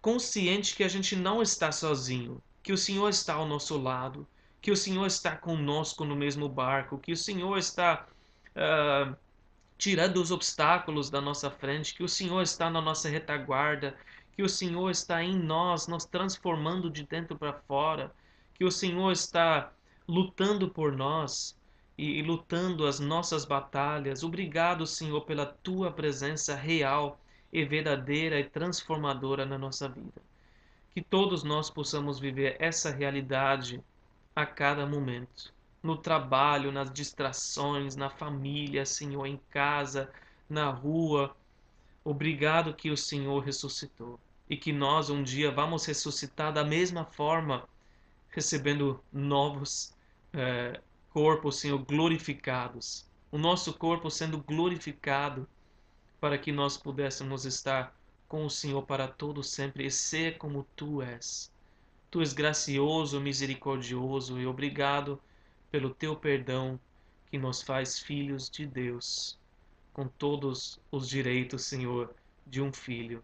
consciente 0.00 0.74
que 0.74 0.82
a 0.82 0.88
gente 0.88 1.14
não 1.14 1.40
está 1.40 1.70
sozinho, 1.70 2.42
que 2.60 2.72
o 2.72 2.76
Senhor 2.76 3.08
está 3.08 3.34
ao 3.34 3.46
nosso 3.46 3.78
lado 3.78 4.26
que 4.60 4.70
o 4.70 4.76
Senhor 4.76 5.06
está 5.06 5.36
conosco 5.36 6.04
no 6.04 6.14
mesmo 6.14 6.48
barco, 6.48 6.98
que 6.98 7.12
o 7.12 7.16
Senhor 7.16 7.56
está 7.56 8.06
uh, 8.54 9.16
tirando 9.78 10.18
os 10.18 10.30
obstáculos 10.30 11.08
da 11.08 11.20
nossa 11.20 11.50
frente, 11.50 11.94
que 11.94 12.02
o 12.02 12.08
Senhor 12.08 12.42
está 12.42 12.68
na 12.68 12.80
nossa 12.80 13.08
retaguarda, 13.08 13.96
que 14.32 14.42
o 14.42 14.48
Senhor 14.48 14.90
está 14.90 15.22
em 15.22 15.38
nós, 15.38 15.86
nos 15.86 16.04
transformando 16.04 16.90
de 16.90 17.04
dentro 17.04 17.36
para 17.38 17.54
fora, 17.54 18.14
que 18.54 18.64
o 18.64 18.70
Senhor 18.70 19.10
está 19.10 19.72
lutando 20.06 20.68
por 20.68 20.92
nós 20.92 21.58
e, 21.96 22.18
e 22.18 22.22
lutando 22.22 22.86
as 22.86 23.00
nossas 23.00 23.44
batalhas. 23.46 24.22
Obrigado, 24.22 24.86
Senhor, 24.86 25.22
pela 25.22 25.46
tua 25.46 25.90
presença 25.90 26.54
real 26.54 27.18
e 27.52 27.64
verdadeira 27.64 28.38
e 28.38 28.44
transformadora 28.44 29.46
na 29.46 29.56
nossa 29.56 29.88
vida. 29.88 30.20
Que 30.92 31.00
todos 31.00 31.42
nós 31.42 31.70
possamos 31.70 32.18
viver 32.18 32.56
essa 32.58 32.90
realidade 32.90 33.82
a 34.42 34.46
cada 34.46 34.86
momento. 34.86 35.52
No 35.82 35.96
trabalho, 35.96 36.72
nas 36.72 36.92
distrações, 36.92 37.96
na 37.96 38.10
família, 38.10 38.84
Senhor, 38.84 39.26
em 39.26 39.40
casa, 39.50 40.10
na 40.48 40.70
rua. 40.70 41.34
Obrigado 42.04 42.74
que 42.74 42.90
o 42.90 42.96
Senhor 42.96 43.40
ressuscitou 43.40 44.18
e 44.48 44.56
que 44.56 44.72
nós 44.72 45.10
um 45.10 45.22
dia 45.22 45.50
vamos 45.50 45.86
ressuscitar 45.86 46.52
da 46.52 46.64
mesma 46.64 47.04
forma, 47.04 47.68
recebendo 48.30 49.02
novos 49.12 49.94
é, 50.32 50.80
corpos, 51.10 51.60
Senhor, 51.60 51.78
glorificados. 51.78 53.06
O 53.30 53.38
nosso 53.38 53.72
corpo 53.74 54.10
sendo 54.10 54.38
glorificado 54.38 55.48
para 56.20 56.36
que 56.36 56.52
nós 56.52 56.76
pudéssemos 56.76 57.44
estar 57.44 57.94
com 58.28 58.44
o 58.44 58.50
Senhor 58.50 58.82
para 58.82 59.08
todo 59.08 59.42
sempre 59.42 59.86
e 59.86 59.90
ser 59.90 60.36
como 60.36 60.66
tu 60.76 61.00
és. 61.02 61.50
Tu 62.10 62.20
és 62.20 62.32
gracioso, 62.32 63.20
misericordioso 63.20 64.40
e 64.40 64.46
obrigado 64.46 65.20
pelo 65.70 65.94
teu 65.94 66.16
perdão 66.16 66.78
que 67.30 67.38
nos 67.38 67.62
faz 67.62 68.00
filhos 68.00 68.50
de 68.50 68.66
Deus, 68.66 69.38
com 69.92 70.08
todos 70.08 70.80
os 70.90 71.08
direitos, 71.08 71.64
Senhor, 71.64 72.12
de 72.44 72.60
um 72.60 72.72
filho. 72.72 73.22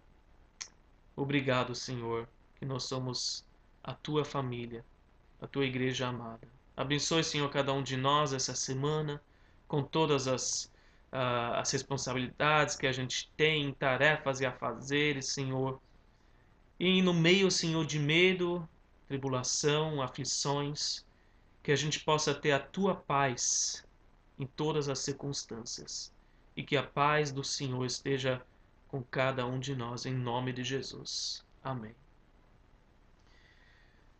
Obrigado, 1.16 1.74
Senhor, 1.74 2.28
que 2.54 2.64
nós 2.64 2.84
somos 2.84 3.44
a 3.82 3.92
tua 3.92 4.24
família, 4.24 4.84
a 5.40 5.48
tua 5.48 5.64
igreja 5.64 6.06
amada. 6.06 6.46
Abençoe, 6.76 7.24
Senhor, 7.24 7.50
cada 7.50 7.72
um 7.72 7.82
de 7.82 7.96
nós 7.96 8.32
essa 8.32 8.54
semana, 8.54 9.20
com 9.66 9.82
todas 9.82 10.28
as, 10.28 10.66
uh, 11.12 11.56
as 11.56 11.72
responsabilidades 11.72 12.76
que 12.76 12.86
a 12.86 12.92
gente 12.92 13.28
tem, 13.36 13.72
tarefas 13.72 14.40
e 14.40 14.46
afazeres, 14.46 15.26
Senhor. 15.26 15.80
E 16.78 17.02
no 17.02 17.14
meio, 17.14 17.50
Senhor, 17.50 17.84
de 17.84 17.98
medo, 17.98 18.68
tribulação, 19.06 20.02
aflições, 20.02 21.04
que 21.62 21.72
a 21.72 21.76
gente 21.76 22.00
possa 22.00 22.34
ter 22.34 22.52
a 22.52 22.60
tua 22.60 22.94
paz 22.94 23.84
em 24.38 24.46
todas 24.46 24.88
as 24.88 24.98
circunstâncias 25.00 26.12
e 26.56 26.62
que 26.62 26.76
a 26.76 26.82
paz 26.82 27.32
do 27.32 27.42
Senhor 27.42 27.84
esteja 27.84 28.42
com 28.88 29.02
cada 29.02 29.46
um 29.46 29.58
de 29.58 29.74
nós, 29.74 30.06
em 30.06 30.14
nome 30.14 30.52
de 30.52 30.62
Jesus. 30.62 31.44
Amém. 31.62 31.94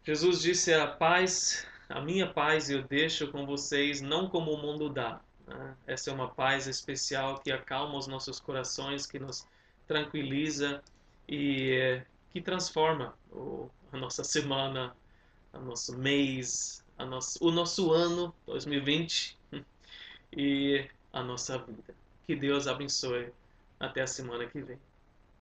Jesus 0.04 0.40
disse: 0.40 0.72
A 0.72 0.86
paz, 0.86 1.66
a 1.88 2.00
minha 2.00 2.32
paz 2.32 2.68
eu 2.70 2.82
deixo 2.82 3.30
com 3.30 3.46
vocês, 3.46 4.00
não 4.00 4.28
como 4.28 4.52
o 4.52 4.58
mundo 4.58 4.88
dá. 4.88 5.20
Né? 5.46 5.76
Essa 5.86 6.10
é 6.10 6.12
uma 6.12 6.28
paz 6.28 6.66
especial 6.66 7.38
que 7.40 7.50
acalma 7.50 7.96
os 7.96 8.06
nossos 8.06 8.40
corações, 8.40 9.06
que 9.06 9.18
nos 9.18 9.46
tranquiliza 9.86 10.82
e 11.28 12.02
que 12.30 12.40
transforma 12.40 13.16
o, 13.30 13.70
a 13.92 13.96
nossa 13.96 14.24
semana, 14.24 14.96
o 15.52 15.60
nosso 15.60 15.96
mês, 15.96 16.84
nosso, 16.98 17.38
o 17.44 17.50
nosso 17.50 17.92
ano 17.92 18.34
2020 18.46 19.38
e 20.36 20.88
a 21.12 21.22
nossa 21.22 21.58
vida. 21.58 21.94
Que 22.26 22.34
Deus 22.34 22.66
abençoe. 22.66 23.32
Até 23.78 24.02
a 24.02 24.06
semana 24.06 24.46
que 24.46 24.60
vem. 24.60 24.78